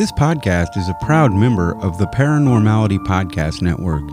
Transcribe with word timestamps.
This 0.00 0.12
podcast 0.12 0.78
is 0.78 0.88
a 0.88 0.94
proud 1.02 1.30
member 1.34 1.76
of 1.82 1.98
the 1.98 2.06
Paranormality 2.06 2.96
Podcast 3.00 3.60
Network. 3.60 4.08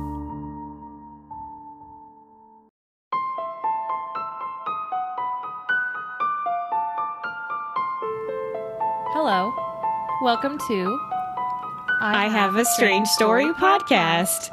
Hello. 9.13 9.53
Welcome 10.21 10.57
to 10.67 10.99
I 12.01 12.27
Have 12.27 12.57
a 12.57 12.65
Strange 12.65 13.07
Story 13.07 13.45
podcast. 13.53 14.51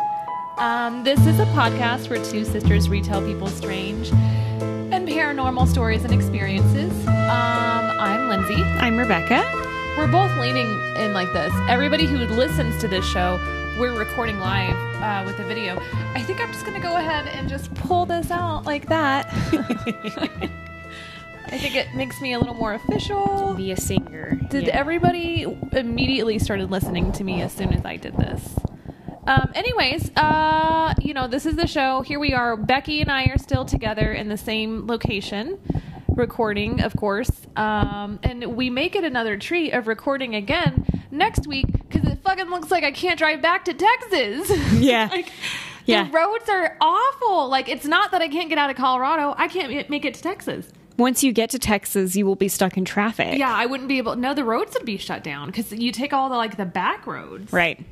Um, 0.59 1.03
this 1.03 1.19
is 1.27 1.41
a 1.41 1.47
podcast 1.47 2.11
where 2.11 2.25
two 2.25 2.45
sisters 2.45 2.89
retell 2.89 3.21
people's 3.23 3.55
strange 3.55 4.13
and 4.13 5.09
paranormal 5.09 5.67
stories 5.67 6.05
and 6.05 6.15
experiences. 6.15 6.93
Um, 7.09 7.17
I'm 7.19 8.29
Lindsay. 8.29 8.63
I'm 8.63 8.97
Rebecca. 8.97 9.64
We're 9.97 10.09
both 10.11 10.37
leaning 10.39 10.69
in 10.97 11.13
like 11.13 11.33
this. 11.33 11.53
Everybody 11.69 12.07
who 12.07 12.19
listens 12.19 12.81
to 12.81 12.89
this 12.89 13.05
show, 13.07 13.39
we're 13.79 13.97
recording 13.97 14.39
live 14.41 14.75
uh, 15.01 15.23
with 15.25 15.37
the 15.37 15.45
video. 15.45 15.81
I 16.15 16.23
think 16.23 16.41
I'm 16.41 16.53
just 16.53 16.67
going 16.67 16.75
to 16.81 16.83
go 16.87 16.97
ahead 16.97 17.29
and 17.29 17.49
just 17.49 17.73
pull 17.75 18.05
this 18.05 18.31
out 18.33 18.65
like 18.65 18.89
that. 18.89 19.27
I 21.47 21.59
think 21.59 21.77
it 21.77 21.95
makes 21.95 22.21
me 22.21 22.33
a 22.33 22.39
little 22.41 22.55
more 22.55 22.75
official. 22.75 23.55
Be 23.55 23.71
a 23.71 23.77
singer. 23.77 24.35
Did 24.51 24.65
Yeah. 24.67 24.77
everybody 24.77 25.47
immediately 25.73 26.41
started 26.41 26.71
listening 26.73 27.13
to 27.13 27.23
me 27.25 27.41
as 27.43 27.53
soon 27.53 27.73
as 27.73 27.85
I 27.85 27.97
did 27.97 28.17
this? 28.17 28.57
Um, 29.29 29.53
anyways, 29.55 30.11
uh, 30.17 30.95
you 31.01 31.15
know, 31.15 31.29
this 31.29 31.47
is 31.47 31.55
the 31.55 31.69
show. 31.69 32.03
Here 32.03 32.19
we 32.19 32.33
are. 32.35 32.57
Becky 32.57 33.01
and 33.01 33.11
I 33.13 33.25
are 33.27 33.39
still 33.39 33.65
together 33.65 34.13
in 34.13 34.29
the 34.29 34.37
same 34.37 34.87
location, 34.89 35.59
recording, 36.17 36.81
of 36.83 36.95
course. 36.97 37.31
Um, 37.57 38.19
and 38.23 38.57
we 38.57 38.71
make 38.71 38.97
it 38.97 39.05
another 39.05 39.37
treat 39.37 39.73
of 39.73 39.87
recording 39.87 40.35
again 40.35 40.87
next 41.11 41.47
week 41.47 41.67
because 41.89 42.09
it 42.11 42.19
fucking 42.23 42.47
looks 42.51 42.71
like 42.71 42.85
I 42.85 42.93
can't 42.93 43.19
drive 43.19 43.43
back 43.43 43.65
to 43.67 43.75
Texas. 43.75 44.51
Yeah. 44.81 45.09
like, 45.11 45.31
Yeah. 45.87 46.05
The 46.05 46.11
roads 46.11 46.49
are 46.49 46.77
awful. 46.81 47.49
Like, 47.49 47.69
it's 47.69 47.85
not 47.85 48.11
that 48.13 48.23
I 48.23 48.29
can't 48.29 48.49
get 48.49 48.59
out 48.59 48.71
of 48.71 48.77
Colorado. 48.77 49.35
I 49.37 49.49
can't 49.49 49.89
make 49.91 50.05
it 50.05 50.15
to 50.15 50.23
Texas. 50.23 50.67
Once 50.97 51.25
you 51.25 51.33
get 51.33 51.51
to 51.51 51.59
Texas, 51.59 52.15
you 52.17 52.25
will 52.25 52.37
be 52.37 52.49
stuck 52.49 52.77
in 52.77 52.85
traffic. 52.85 53.37
Yeah, 53.39 53.53
I 53.53 53.67
wouldn't 53.67 53.89
be 53.89 53.99
able. 53.99 54.15
No, 54.17 54.33
the 54.33 54.45
roads 54.45 54.75
would 54.75 54.87
be 54.87 54.97
shut 54.97 55.25
down 55.25 55.49
because 55.49 55.73
you 55.73 55.91
take 55.91 56.13
all 56.13 56.29
the 56.29 56.37
like 56.37 56.57
the 56.57 56.65
back 56.65 57.07
roads. 57.07 57.53
Right. 57.53 57.85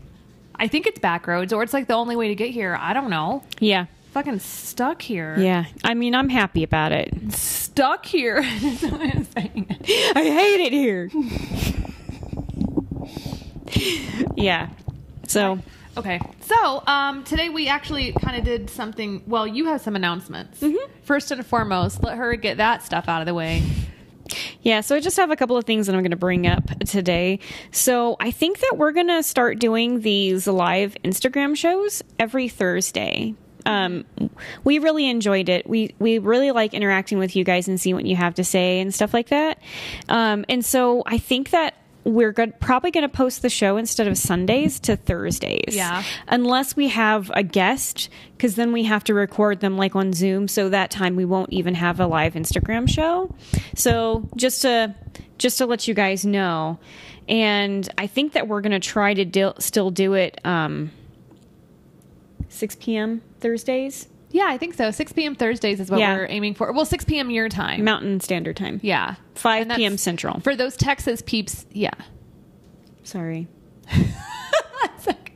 I 0.55 0.69
think 0.69 0.87
it's 0.87 1.01
back 1.01 1.27
roads, 1.27 1.53
or 1.53 1.63
it's 1.65 1.73
like 1.73 1.89
the 1.89 1.95
only 1.95 2.15
way 2.15 2.29
to 2.29 2.35
get 2.37 2.51
here. 2.51 2.77
I 2.81 2.93
don't 2.93 3.11
know. 3.11 3.43
Yeah. 3.59 3.87
Fucking 4.13 4.41
stuck 4.41 5.01
here. 5.01 5.37
Yeah. 5.39 5.65
I 5.83 5.95
mean, 5.95 6.15
I'm 6.15 6.29
happy 6.29 6.63
about 6.63 6.93
it. 6.93 7.15
stuck 7.33 8.05
here. 8.05 8.43
That's 8.61 8.83
what 8.83 9.01
I'm 9.01 9.25
saying. 9.25 9.67
I 10.15 10.23
hate 10.23 10.61
it 10.61 10.73
here. 10.73 11.11
yeah. 14.37 14.69
So, 15.27 15.61
Okay, 15.95 16.21
so 16.41 16.83
um, 16.87 17.23
today 17.23 17.51
we 17.51 17.69
actually 17.69 18.13
kind 18.13 18.37
of 18.37 18.45
did 18.45 18.71
something. 18.71 19.23
Well, 19.27 19.47
you 19.47 19.67
have 19.67 19.83
some 19.83 19.95
announcements. 19.95 20.61
Mm-hmm. 20.61 20.91
First 21.03 21.31
and 21.31 21.45
foremost, 21.45 22.03
let 22.03 22.17
her 22.17 22.35
get 22.37 22.57
that 22.57 22.83
stuff 22.83 23.09
out 23.09 23.21
of 23.21 23.27
the 23.27 23.35
way. 23.35 23.63
yeah, 24.63 24.81
so 24.81 24.97
I 24.97 25.01
just 25.01 25.19
have 25.19 25.31
a 25.31 25.37
couple 25.37 25.59
of 25.59 25.65
things 25.65 25.87
that 25.87 25.95
I'm 25.95 26.01
going 26.01 26.11
to 26.13 26.17
bring 26.17 26.47
up 26.47 26.65
today. 26.87 27.41
So, 27.73 28.17
I 28.21 28.31
think 28.31 28.61
that 28.61 28.77
we're 28.79 28.93
going 28.93 29.09
to 29.09 29.23
start 29.23 29.59
doing 29.59 30.01
these 30.01 30.47
live 30.47 30.97
Instagram 31.05 31.55
shows 31.57 32.03
every 32.19 32.49
Thursday. 32.49 33.35
Um, 33.67 34.05
we 34.65 34.79
really 34.79 35.09
enjoyed 35.09 35.49
it. 35.49 35.69
We 35.69 35.95
we 35.99 36.19
really 36.19 36.51
like 36.51 36.75
interacting 36.75 37.19
with 37.19 37.37
you 37.37 37.45
guys 37.45 37.69
and 37.69 37.81
seeing 37.81 37.95
what 37.97 38.07
you 38.07 38.17
have 38.17 38.35
to 38.35 38.45
say 38.45 38.81
and 38.81 38.95
stuff 38.95 39.15
like 39.15 39.29
that. 39.29 39.59
Um, 40.09 40.45
and 40.49 40.65
so 40.65 41.03
I 41.07 41.19
think 41.19 41.51
that 41.51 41.75
we're 42.05 42.33
good, 42.33 42.59
probably 42.59 42.91
going 42.91 43.03
to 43.03 43.09
post 43.09 43.43
the 43.43 43.49
show 43.49 43.77
instead 43.77 44.09
of 44.09 44.19
Sundays 44.19 44.81
to 44.81 44.97
Thursdays. 44.97 45.77
Yeah. 45.77 46.03
Unless 46.29 46.75
we 46.75 46.89
have 46.89 47.31
a 47.35 47.43
guest, 47.43 48.09
because 48.37 48.57
then 48.57 48.73
we 48.73 48.85
have 48.85 49.05
to 49.05 49.15
record 49.15 49.61
them 49.61 49.77
like 49.77 49.95
on 49.95 50.13
Zoom. 50.13 50.49
So 50.49 50.69
that 50.71 50.91
time 50.91 51.17
we 51.17 51.25
won't 51.25 51.53
even 51.53 51.75
have 51.75 52.01
a 52.01 52.07
live 52.07 52.35
Instagram 52.35 52.89
show. 52.89 53.33
So 53.77 54.29
just 54.37 54.63
to 54.63 54.95
just 55.39 55.59
to 55.59 55.67
let 55.67 55.89
you 55.89 55.95
guys 55.95 56.25
know, 56.25 56.79
and 57.29 57.89
I 57.99 58.07
think 58.07 58.33
that 58.33 58.49
we're 58.49 58.61
going 58.61 58.73
to 58.73 58.81
try 58.81 59.15
to 59.15 59.25
do, 59.25 59.53
still 59.59 59.91
do 59.91 60.15
it 60.15 60.41
um, 60.45 60.91
6 62.53 62.77
p.m. 62.77 63.23
Thursdays, 63.41 64.09
Yeah, 64.31 64.47
I 64.49 64.57
think 64.59 64.75
so. 64.75 64.91
6 64.91 65.13
p.m. 65.13 65.35
Thursdays 65.35 65.79
is 65.81 65.91
what 65.91 66.01
Yeah. 66.01 66.15
we're 66.17 66.27
aiming 66.29 66.55
for. 66.55 66.73
Well, 66.73 66.85
6 66.87 67.05
p.m. 67.05 67.31
your 67.31 67.49
time. 67.49 67.85
Mountain 67.85 68.21
Standard 68.21 68.57
Time. 68.57 68.81
yeah. 68.83 69.17
5 69.35 69.69
p.m. 69.77 69.97
Central. 69.99 70.41
For 70.41 70.55
those 70.57 70.77
Texas 70.77 71.23
peeps, 71.25 71.67
yeah. 71.73 71.91
Sorry. 73.03 73.49
Like- 75.07 75.33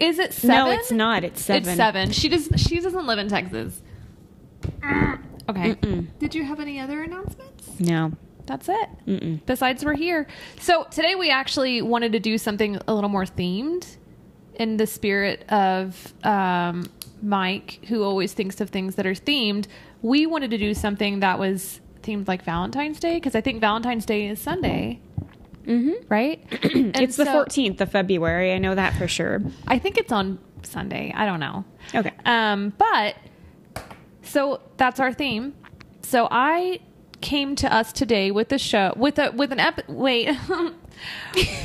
Is 0.00 0.18
it 0.18 0.32
seven? 0.32 0.56
No, 0.56 0.70
it's 0.72 0.90
not. 0.90 1.22
It's 1.24 1.42
seven. 1.42 1.68
It's 1.68 1.76
seven. 1.76 2.10
She 2.10 2.28
does. 2.28 2.48
She 2.56 2.80
doesn't 2.80 3.06
live 3.06 3.18
in 3.18 3.28
Texas. 3.28 3.80
Okay. 5.48 5.74
Did 6.20 6.36
you 6.36 6.44
have 6.44 6.60
any 6.60 6.78
other 6.78 7.02
announcements? 7.02 7.68
No. 7.80 8.12
That's 8.46 8.68
it. 8.70 9.44
Besides, 9.44 9.84
we're 9.84 9.94
here. 9.96 10.28
So 10.60 10.84
today 10.90 11.16
we 11.16 11.30
actually 11.30 11.82
wanted 11.82 12.12
to 12.12 12.20
do 12.20 12.38
something 12.38 12.78
a 12.86 12.94
little 12.94 13.10
more 13.10 13.24
themed, 13.24 13.96
in 14.54 14.76
the 14.76 14.86
spirit 14.86 15.44
of 15.50 16.12
um, 16.24 16.90
Mike, 17.22 17.80
who 17.88 18.02
always 18.02 18.32
thinks 18.32 18.60
of 18.60 18.70
things 18.70 18.96
that 18.96 19.06
are 19.06 19.14
themed. 19.14 19.66
We 20.02 20.26
wanted 20.26 20.50
to 20.50 20.58
do 20.58 20.74
something 20.74 21.20
that 21.20 21.38
was 21.38 21.80
themed 22.02 22.28
like 22.28 22.44
Valentine's 22.44 23.00
Day 23.00 23.14
because 23.14 23.34
I 23.34 23.40
think 23.40 23.60
Valentine's 23.60 24.04
Day 24.04 24.26
is 24.26 24.40
Sunday. 24.40 25.00
Mm-hmm. 25.64 26.06
Right? 26.08 26.44
It's 26.52 27.16
the 27.16 27.24
14th 27.24 27.80
of 27.80 27.90
February. 27.90 28.52
I 28.52 28.58
know 28.58 28.74
that 28.74 28.94
for 28.94 29.06
sure. 29.06 29.40
I 29.66 29.78
think 29.78 29.96
it's 29.96 30.12
on 30.12 30.38
Sunday. 30.62 31.12
I 31.14 31.24
don't 31.24 31.40
know. 31.40 31.64
Okay. 31.94 32.12
Um, 32.24 32.72
but 32.76 33.16
so 34.22 34.60
that's 34.76 34.98
our 34.98 35.12
theme. 35.12 35.54
So 36.02 36.28
I 36.30 36.80
came 37.20 37.54
to 37.56 37.72
us 37.72 37.92
today 37.92 38.32
with 38.32 38.52
a 38.52 38.58
show 38.58 38.92
with 38.96 39.16
a 39.16 39.30
with 39.30 39.52
an 39.52 39.60
ep 39.60 39.88
wait 39.88 40.28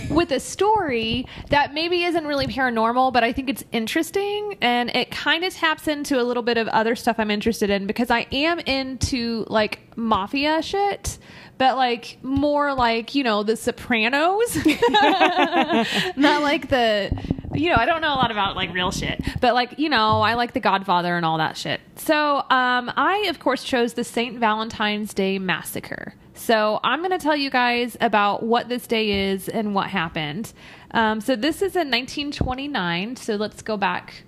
with 0.09 0.31
a 0.31 0.39
story 0.39 1.25
that 1.49 1.73
maybe 1.73 2.03
isn't 2.03 2.25
really 2.25 2.47
paranormal, 2.47 3.13
but 3.13 3.23
I 3.23 3.33
think 3.33 3.49
it's 3.49 3.63
interesting 3.71 4.57
and 4.61 4.89
it 4.95 5.11
kind 5.11 5.43
of 5.43 5.53
taps 5.53 5.87
into 5.87 6.21
a 6.21 6.23
little 6.23 6.43
bit 6.43 6.57
of 6.57 6.67
other 6.69 6.95
stuff 6.95 7.17
I'm 7.19 7.31
interested 7.31 7.69
in 7.69 7.87
because 7.87 8.09
I 8.09 8.27
am 8.31 8.59
into 8.59 9.45
like 9.47 9.79
mafia 9.97 10.61
shit. 10.61 11.17
But 11.57 11.75
like 11.75 12.19
more 12.21 12.75
like 12.75 13.15
you 13.15 13.23
know 13.23 13.41
the 13.41 13.55
Sopranos, 13.55 14.55
not 16.15 16.43
like 16.43 16.69
the 16.69 17.09
you 17.57 17.69
know 17.69 17.75
I 17.78 17.85
don't 17.85 18.01
know 18.01 18.13
a 18.13 18.16
lot 18.16 18.31
about 18.31 18.56
like 18.56 18.73
real 18.73 18.91
shit, 18.91 19.22
but 19.41 19.53
like 19.53 19.78
you 19.79 19.90
know 19.90 20.22
I 20.22 20.35
like 20.35 20.53
the 20.53 20.59
Godfather 20.59 21.16
and 21.16 21.25
all 21.25 21.38
that 21.38 21.57
shit. 21.57 21.81
So 21.95 22.38
um, 22.50 22.91
I 22.95 23.25
of 23.29 23.40
course 23.40 23.63
chose 23.63 23.94
the 23.94 24.03
Saint 24.03 24.40
Valentine's 24.40 25.13
Day 25.13 25.40
Massacre. 25.40 26.13
So 26.34 26.79
I'm 26.84 27.00
going 27.00 27.12
to 27.12 27.17
tell 27.17 27.35
you 27.35 27.50
guys 27.50 27.97
about 28.00 28.44
what 28.44 28.69
this 28.69 28.85
day 28.85 29.31
is 29.31 29.50
and 29.50 29.73
what 29.73 29.90
happened. 29.90 30.53
Um, 30.91 31.19
so 31.19 31.35
this 31.35 31.57
is 31.57 31.75
in 31.75 31.90
1929. 31.90 33.16
So 33.16 33.35
let's 33.35 33.63
go 33.63 33.75
back 33.75 34.23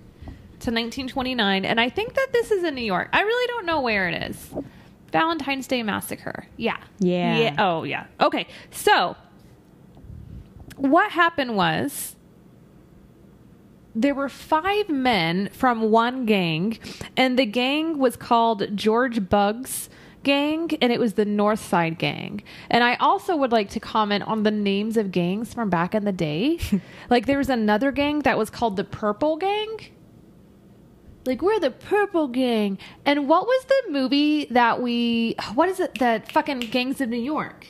to 0.60 0.70
1929, 0.70 1.64
and 1.64 1.80
I 1.80 1.88
think 1.88 2.14
that 2.14 2.28
this 2.32 2.50
is 2.50 2.64
in 2.64 2.74
New 2.74 2.84
York. 2.84 3.08
I 3.12 3.22
really 3.22 3.46
don't 3.46 3.64
know 3.64 3.80
where 3.80 4.08
it 4.08 4.30
is. 4.30 4.50
Valentine's 5.12 5.66
Day 5.66 5.82
Massacre. 5.82 6.46
Yeah. 6.56 6.76
Yeah. 6.98 7.38
Yeah. 7.38 7.56
Oh, 7.58 7.84
yeah. 7.84 8.06
Okay. 8.20 8.46
So 8.70 9.16
what 10.76 11.10
happened 11.12 11.56
was 11.56 12.14
there 13.94 14.14
were 14.14 14.28
five 14.28 14.88
men 14.88 15.48
from 15.52 15.90
one 15.90 16.26
gang, 16.26 16.78
and 17.16 17.38
the 17.38 17.46
gang 17.46 17.98
was 17.98 18.16
called 18.16 18.76
George 18.76 19.28
Bugs 19.28 19.88
Gang, 20.22 20.70
and 20.82 20.92
it 20.92 21.00
was 21.00 21.14
the 21.14 21.24
North 21.24 21.60
Side 21.60 21.98
Gang. 21.98 22.42
And 22.68 22.84
I 22.84 22.96
also 22.96 23.36
would 23.36 23.52
like 23.52 23.70
to 23.70 23.80
comment 23.80 24.24
on 24.24 24.42
the 24.42 24.50
names 24.50 24.96
of 24.96 25.10
gangs 25.10 25.54
from 25.54 25.70
back 25.70 25.94
in 25.94 26.04
the 26.04 26.12
day. 26.12 26.58
like 27.10 27.26
there 27.26 27.38
was 27.38 27.48
another 27.48 27.90
gang 27.90 28.20
that 28.20 28.36
was 28.36 28.50
called 28.50 28.76
the 28.76 28.84
Purple 28.84 29.36
Gang. 29.36 29.78
Like 31.24 31.42
we're 31.42 31.58
the 31.58 31.70
Purple 31.70 32.28
Gang. 32.28 32.78
And 33.04 33.28
what 33.28 33.46
was 33.46 33.64
the 33.64 33.92
movie 33.92 34.46
that 34.46 34.82
we? 34.82 35.36
What 35.54 35.68
is 35.68 35.80
it? 35.80 35.98
That 35.98 36.30
fucking 36.30 36.60
Gangs 36.60 37.00
of 37.00 37.08
New 37.08 37.16
York. 37.16 37.66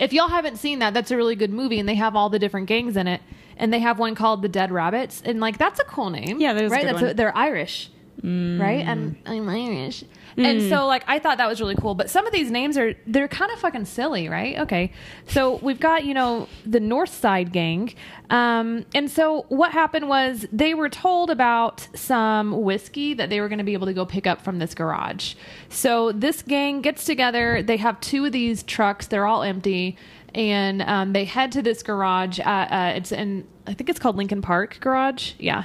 If 0.00 0.12
y'all 0.12 0.28
haven't 0.28 0.56
seen 0.56 0.80
that, 0.80 0.94
that's 0.94 1.12
a 1.12 1.16
really 1.16 1.36
good 1.36 1.52
movie, 1.52 1.78
and 1.78 1.88
they 1.88 1.94
have 1.94 2.16
all 2.16 2.28
the 2.28 2.38
different 2.38 2.66
gangs 2.66 2.96
in 2.96 3.06
it. 3.06 3.20
And 3.56 3.72
they 3.72 3.80
have 3.80 3.98
one 3.98 4.14
called 4.14 4.42
the 4.42 4.48
Dead 4.48 4.70
Rabbits, 4.70 5.22
and 5.24 5.40
like 5.40 5.58
that's 5.58 5.80
a 5.80 5.84
cool 5.84 6.10
name. 6.10 6.40
Yeah, 6.40 6.52
that 6.54 6.64
is 6.64 6.72
a 6.72 6.74
right. 6.74 6.84
that's 6.84 7.02
one. 7.02 7.16
they're 7.16 7.36
Irish, 7.36 7.90
right? 8.22 8.84
And 8.86 9.16
I'm 9.26 9.48
Irish, 9.48 10.04
and 10.36 10.62
so 10.68 10.86
like 10.86 11.04
I 11.06 11.18
thought 11.18 11.38
that 11.38 11.48
was 11.48 11.60
really 11.60 11.74
cool. 11.76 11.94
But 11.94 12.10
some 12.10 12.26
of 12.26 12.32
these 12.32 12.50
names 12.50 12.78
are 12.78 12.94
they're 13.06 13.28
kind 13.28 13.52
of 13.52 13.58
fucking 13.58 13.84
silly, 13.84 14.28
right? 14.28 14.58
Okay, 14.60 14.92
so 15.26 15.56
we've 15.56 15.80
got 15.80 16.04
you 16.04 16.14
know 16.14 16.48
the 16.64 16.80
North 16.80 17.12
Side 17.12 17.52
Gang, 17.52 17.94
um, 18.30 18.86
and 18.94 19.10
so 19.10 19.44
what 19.48 19.72
happened 19.72 20.08
was 20.08 20.46
they 20.52 20.74
were 20.74 20.88
told 20.88 21.30
about 21.30 21.86
some 21.94 22.62
whiskey 22.62 23.14
that 23.14 23.30
they 23.30 23.40
were 23.40 23.48
going 23.48 23.58
to 23.58 23.64
be 23.64 23.74
able 23.74 23.86
to 23.86 23.94
go 23.94 24.06
pick 24.06 24.26
up 24.26 24.42
from 24.42 24.58
this 24.58 24.74
garage. 24.74 25.34
So 25.68 26.12
this 26.12 26.42
gang 26.42 26.80
gets 26.80 27.04
together. 27.04 27.62
They 27.62 27.76
have 27.76 28.00
two 28.00 28.24
of 28.24 28.32
these 28.32 28.62
trucks. 28.62 29.06
They're 29.06 29.26
all 29.26 29.42
empty 29.42 29.96
and 30.34 30.82
um, 30.82 31.12
they 31.12 31.24
head 31.24 31.52
to 31.52 31.62
this 31.62 31.82
garage. 31.82 32.40
Uh, 32.40 32.42
uh, 32.42 32.92
it's 32.96 33.12
in, 33.12 33.46
I 33.66 33.74
think 33.74 33.90
it's 33.90 33.98
called 33.98 34.16
Lincoln 34.16 34.42
Park 34.42 34.78
Garage. 34.80 35.32
Yeah. 35.38 35.64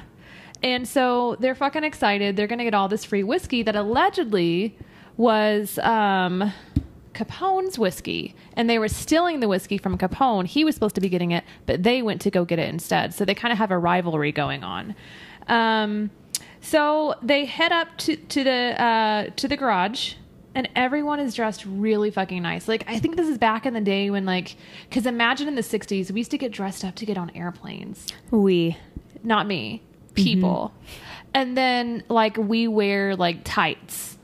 And 0.64 0.88
so 0.88 1.38
they're 1.40 1.56
fucking 1.56 1.84
excited. 1.84 2.36
They're 2.36 2.48
going 2.48 2.60
to 2.60 2.66
get 2.66 2.74
all 2.74 2.88
this 2.88 3.06
free 3.06 3.24
whiskey 3.24 3.64
that 3.64 3.76
allegedly 3.76 4.78
was 5.16 5.78
um, 5.80 6.52
Capone's 7.14 7.78
whiskey. 7.78 8.36
And 8.54 8.70
they 8.70 8.80
were 8.80 8.88
stealing 8.88 9.40
the 9.40 9.48
whiskey 9.48 9.78
from 9.78 9.98
Capone. 9.98 10.48
He 10.48 10.64
was 10.64 10.76
supposed 10.76 10.96
to 10.96 11.02
be 11.02 11.10
getting 11.10 11.32
it, 11.32 11.44
but 11.66 11.84
they 11.84 12.02
went 12.02 12.22
to 12.22 12.32
go 12.32 12.44
get 12.44 12.60
it 12.60 12.70
instead. 12.70 13.14
So 13.14 13.24
they 13.26 13.36
kind 13.36 13.52
of 13.52 13.58
have 13.58 13.72
a 13.72 13.78
rivalry 13.78 14.32
going 14.32 14.64
on. 14.64 14.96
Um, 15.48 16.10
so 16.60 17.16
they 17.22 17.46
head 17.46 17.72
up 17.72 17.98
to, 18.00 18.16
to 18.16 18.44
the 18.44 18.82
uh, 18.82 19.30
to 19.36 19.48
the 19.48 19.56
garage 19.56 20.16
and 20.58 20.68
everyone 20.76 21.20
is 21.20 21.36
dressed 21.36 21.64
really 21.66 22.10
fucking 22.10 22.42
nice. 22.42 22.68
Like 22.68 22.84
I 22.88 22.98
think 22.98 23.16
this 23.16 23.28
is 23.30 23.38
back 23.38 23.68
in 23.68 23.76
the 23.76 23.80
day 23.82 24.10
when 24.10 24.26
like 24.26 24.56
cuz 24.90 25.06
imagine 25.06 25.48
in 25.48 25.54
the 25.54 25.62
60s 25.62 26.10
we 26.12 26.20
used 26.20 26.32
to 26.32 26.38
get 26.38 26.52
dressed 26.52 26.84
up 26.84 26.96
to 26.96 27.06
get 27.06 27.18
on 27.18 27.30
airplanes. 27.36 28.08
We. 28.32 28.76
Not 29.24 29.46
me. 29.46 29.84
People. 30.16 30.74
And 31.34 31.56
then 31.56 32.04
like 32.10 32.38
we 32.38 32.68
wear 32.68 33.16
like 33.16 33.42
tights. 33.44 34.18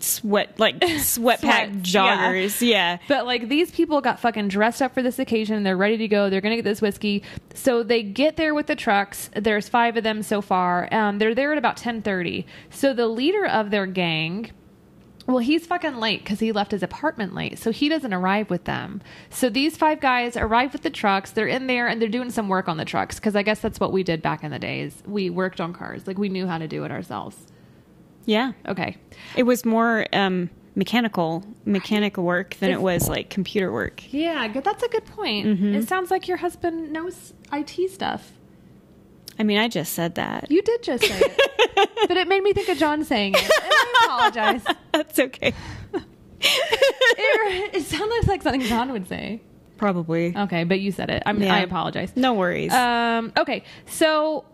Sweat, 0.00 0.58
like 0.58 0.82
sweat 0.98 1.40
pack 1.40 1.68
Sweats, 1.70 1.92
yeah. 1.94 2.16
joggers. 2.30 2.60
Yeah. 2.66 2.98
But 3.08 3.26
like 3.26 3.48
these 3.48 3.70
people 3.70 4.00
got 4.00 4.18
fucking 4.18 4.48
dressed 4.48 4.82
up 4.82 4.92
for 4.92 5.02
this 5.02 5.18
occasion. 5.20 5.56
and 5.56 5.64
They're 5.64 5.76
ready 5.76 5.96
to 5.98 6.08
go. 6.08 6.28
They're 6.30 6.40
gonna 6.40 6.56
get 6.56 6.64
this 6.64 6.82
whiskey. 6.82 7.22
So 7.54 7.82
they 7.84 8.02
get 8.02 8.36
there 8.36 8.54
with 8.54 8.66
the 8.66 8.76
trucks. 8.76 9.30
There's 9.36 9.68
five 9.68 9.96
of 9.96 10.02
them 10.04 10.22
so 10.22 10.40
far. 10.42 10.92
Um, 10.92 11.18
they're 11.18 11.34
there 11.34 11.52
at 11.52 11.58
about 11.58 11.76
ten 11.76 12.02
thirty. 12.02 12.44
So 12.70 12.92
the 12.92 13.06
leader 13.06 13.46
of 13.46 13.70
their 13.70 13.86
gang. 13.86 14.50
Well, 15.26 15.38
he's 15.38 15.66
fucking 15.66 15.96
late 15.96 16.22
because 16.22 16.38
he 16.40 16.52
left 16.52 16.70
his 16.70 16.82
apartment 16.84 17.34
late, 17.34 17.58
so 17.58 17.72
he 17.72 17.88
doesn't 17.88 18.14
arrive 18.14 18.48
with 18.48 18.64
them. 18.64 19.02
So 19.28 19.48
these 19.48 19.76
five 19.76 19.98
guys 20.00 20.36
arrive 20.36 20.72
with 20.72 20.82
the 20.82 20.90
trucks. 20.90 21.32
They're 21.32 21.48
in 21.48 21.66
there 21.66 21.88
and 21.88 22.00
they're 22.00 22.08
doing 22.08 22.30
some 22.30 22.48
work 22.48 22.68
on 22.68 22.76
the 22.76 22.84
trucks 22.84 23.16
because 23.16 23.34
I 23.34 23.42
guess 23.42 23.58
that's 23.60 23.80
what 23.80 23.92
we 23.92 24.02
did 24.04 24.22
back 24.22 24.44
in 24.44 24.52
the 24.52 24.58
days. 24.60 25.02
We 25.04 25.30
worked 25.30 25.60
on 25.60 25.72
cars, 25.72 26.06
like 26.06 26.16
we 26.16 26.28
knew 26.28 26.46
how 26.46 26.58
to 26.58 26.68
do 26.68 26.84
it 26.84 26.92
ourselves. 26.92 27.36
Yeah. 28.24 28.52
Okay, 28.68 28.96
It 29.36 29.42
was 29.44 29.64
more 29.64 30.06
um, 30.12 30.50
mechanical 30.74 31.44
mechanical 31.64 32.22
work 32.24 32.54
than 32.56 32.70
it 32.70 32.80
was 32.82 33.08
like 33.08 33.30
computer 33.30 33.72
work. 33.72 34.02
yeah. 34.12 34.46
That's 34.48 34.82
a 34.82 34.88
good 34.88 35.06
point. 35.06 35.46
It 35.60 35.88
sounds 35.88 36.10
like 36.10 36.28
your 36.28 36.36
husband 36.36 36.92
knows 36.92 37.34
IT 37.52 37.90
stuff. 37.90 38.32
I 39.38 39.42
mean, 39.42 39.58
I 39.58 39.68
just 39.68 39.92
said 39.92 40.14
that. 40.16 40.50
You 40.50 40.62
did 40.62 40.82
just 40.82 41.04
say 41.04 41.18
it, 41.20 41.90
but 42.08 42.16
it 42.16 42.26
made 42.28 42.42
me 42.42 42.52
think 42.52 42.68
of 42.68 42.78
John 42.78 43.04
saying 43.04 43.34
it. 43.36 43.42
And 43.42 43.50
I 43.52 44.04
apologize. 44.04 44.76
That's 44.92 45.18
okay. 45.18 45.52
It, 47.18 47.74
it 47.76 47.82
sounded 47.84 48.28
like 48.28 48.42
something 48.42 48.60
John 48.62 48.92
would 48.92 49.08
say. 49.08 49.40
Probably. 49.78 50.36
Okay, 50.36 50.64
but 50.64 50.80
you 50.80 50.92
said 50.92 51.10
it. 51.10 51.22
I'm, 51.26 51.42
Yeah. 51.42 51.54
I 51.54 51.60
apologize. 51.60 52.12
No 52.14 52.34
worries. 52.34 52.72
Um, 52.72 53.32
okay, 53.38 53.62
so 53.86 54.44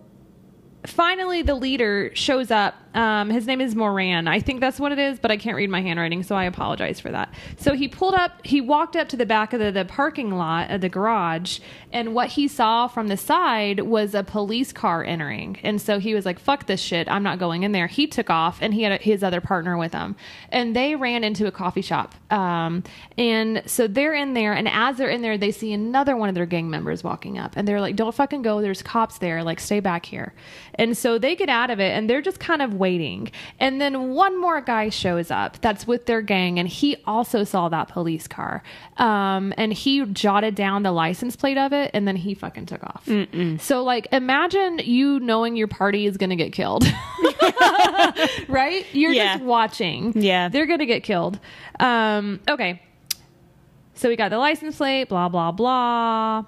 finally 0.87 1.43
the 1.43 1.55
leader 1.55 2.11
shows 2.15 2.51
up. 2.51 2.75
Um, 2.95 3.31
his 3.31 3.47
name 3.47 3.63
is 3.63 3.75
Moran. 3.75 4.29
I 4.29 4.41
think 4.41 4.61
that's 4.61 4.79
what 4.79 4.93
it 4.93 4.99
is, 4.99 5.19
but 5.19 5.31
I 5.31 5.39
can't 5.39 5.57
read 5.57 5.71
my 5.71 5.81
handwriting, 5.81 6.23
so 6.23 6.35
I 6.35 6.45
apologize 6.45 7.01
for 7.01 7.11
that. 7.11 7.33
So 7.57 7.73
he 7.73 7.89
pulled 7.89 8.13
up, 8.13 8.45
he 8.45 8.61
walked 8.61 8.97
up 8.97 9.09
to 9.11 9.17
the 9.17 9.25
back 9.25 9.55
of 9.55 9.61
the, 9.61 9.73
the 9.73 9.87
parking 9.87 10.33
lot 10.33 10.71
of 10.71 10.83
the 10.83 10.91
garage, 10.91 11.61
and 11.91 12.15
what 12.15 12.29
he 12.29 12.49
saw 12.49 12.89
from 12.89 13.09
the 13.09 13.17
side 13.17 13.81
was 13.81 14.15
a 14.15 14.23
police 14.23 14.75
car 14.75 15.03
entering. 15.03 15.59
And 15.63 15.81
so 15.81 15.99
he 15.99 16.13
was 16.13 16.27
like, 16.27 16.39
fuck 16.39 16.67
this 16.67 16.83
shit, 16.83 17.09
I'm 17.09 17.23
not 17.23 17.39
going 17.39 17.63
in 17.63 17.73
there. 17.73 17.87
He 17.87 18.07
took 18.07 18.29
off, 18.29 18.59
and 18.61 18.75
he 18.75 18.83
had 18.83 18.93
a, 18.93 19.03
his 19.03 19.23
other 19.23 19.41
partner 19.41 19.79
with 19.79 19.95
him. 19.95 20.15
And 20.51 20.77
they 20.77 20.95
ran 20.95 21.25
into 21.25 21.47
a 21.47 21.51
coffee 21.51 21.81
shop. 21.81 22.15
Um, 22.31 22.85
and 23.17 23.63
so 23.65 23.87
they're 23.87 24.15
in 24.15 24.35
there, 24.35 24.53
and 24.53 24.69
as 24.69 24.99
they're 24.99 25.09
in 25.09 25.23
there, 25.23 25.39
they 25.39 25.53
see 25.53 25.73
another 25.73 26.15
one 26.15 26.29
of 26.29 26.35
their 26.35 26.45
gang 26.45 26.69
members 26.69 27.03
walking 27.03 27.39
up, 27.39 27.57
and 27.57 27.67
they're 27.67 27.81
like, 27.81 27.97
don't 27.97 28.15
fucking 28.15 28.43
go, 28.43 28.61
there's 28.61 28.83
cops 28.83 29.17
there, 29.17 29.43
like, 29.43 29.61
stay 29.61 29.81
back 29.81 30.05
here. 30.05 30.35
And 30.77 30.97
so 30.97 31.19
they 31.19 31.37
get 31.37 31.49
out 31.49 31.71
of 31.71 31.81
it, 31.81 31.93
and 31.97 32.09
they're 32.09 32.23
just 32.23 32.41
kind 32.41 32.63
of 32.63 32.75
waiting. 32.75 33.31
And 33.61 33.81
then 33.81 34.11
one 34.11 34.41
more 34.41 34.61
guy 34.61 34.89
shows 34.89 35.31
up 35.31 35.61
that's 35.61 35.87
with 35.87 36.07
their 36.07 36.23
gang, 36.23 36.59
and 36.59 36.67
he 36.69 36.97
also 37.07 37.45
saw 37.45 37.69
that 37.69 37.89
police 37.89 38.27
car. 38.27 38.63
Um, 38.97 39.53
and 39.59 39.73
he 39.73 40.05
jotted 40.07 40.55
down 40.55 40.83
the 40.83 40.93
license 40.93 41.37
plate 41.37 41.59
of 41.59 41.73
it, 41.73 41.91
and 41.93 42.09
then 42.09 42.17
he 42.17 42.35
fucking 42.35 42.67
took 42.67 42.83
off. 42.85 43.07
So, 43.61 43.83
like, 43.85 44.09
imagine 44.13 44.79
you 44.79 45.21
knowing 45.21 45.57
your 45.57 45.69
party 45.69 46.07
is 46.07 46.17
going 46.17 46.31
to 46.31 46.37
get 46.37 46.53
killed. 46.53 46.85
right? 48.49 48.87
You're 48.93 49.13
Yeah. 49.13 49.35
just 49.35 49.45
watching. 49.45 50.13
Yeah. 50.21 50.49
They're 50.49 50.67
going 50.67 50.79
to 50.81 50.87
get 50.87 51.03
killed. 51.03 51.39
Um, 51.81 52.41
okay. 52.49 52.83
So 53.95 54.09
we 54.09 54.17
got 54.17 54.31
the 54.31 54.39
license 54.39 54.77
plate, 54.79 55.09
blah, 55.09 55.29
blah, 55.29 55.53
blah. 55.53 56.45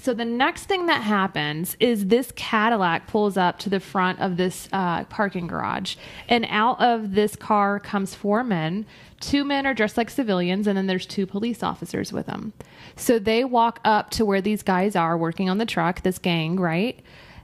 So 0.00 0.14
the 0.14 0.24
next 0.24 0.64
thing 0.64 0.86
that 0.86 1.02
happens 1.02 1.76
is 1.78 2.06
this 2.06 2.32
Cadillac 2.34 3.06
pulls 3.06 3.36
up 3.36 3.58
to 3.60 3.68
the 3.68 3.80
front 3.80 4.18
of 4.18 4.38
this 4.38 4.66
uh, 4.72 5.04
parking 5.04 5.46
garage, 5.46 5.96
and 6.26 6.46
out 6.48 6.80
of 6.80 7.14
this 7.14 7.36
car 7.36 7.78
comes 7.78 8.14
four 8.14 8.42
men. 8.42 8.86
Two 9.20 9.44
men 9.44 9.66
are 9.66 9.74
dressed 9.74 9.98
like 9.98 10.08
civilians, 10.08 10.66
and 10.66 10.78
then 10.78 10.86
there's 10.86 11.04
two 11.04 11.26
police 11.26 11.62
officers 11.62 12.14
with 12.14 12.24
them. 12.24 12.54
So 12.96 13.18
they 13.18 13.44
walk 13.44 13.78
up 13.84 14.08
to 14.12 14.24
where 14.24 14.40
these 14.40 14.62
guys 14.62 14.96
are 14.96 15.18
working 15.18 15.50
on 15.50 15.58
the 15.58 15.66
truck, 15.66 16.02
this 16.02 16.18
gang, 16.18 16.56
right? 16.58 16.98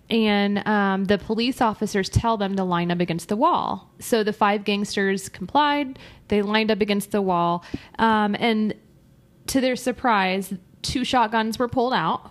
And 0.09 0.67
um, 0.67 1.05
the 1.05 1.19
police 1.19 1.61
officers 1.61 2.09
tell 2.09 2.39
them 2.39 2.57
to 2.57 2.65
line 2.65 2.91
up 2.91 3.01
against 3.01 3.29
the 3.29 3.37
wall. 3.37 3.91
So 3.99 4.23
the 4.23 4.33
five 4.33 4.65
gangsters 4.65 5.29
complied. 5.29 5.99
They 6.29 6.41
lined 6.41 6.71
up 6.71 6.81
against 6.81 7.11
the 7.11 7.21
wall, 7.21 7.65
um, 7.99 8.35
and 8.39 8.75
to 9.49 9.61
their 9.61 9.77
surprise, 9.77 10.55
two 10.81 11.05
shotguns 11.05 11.59
were 11.59 11.69
pulled 11.69 11.93
out. 11.93 12.31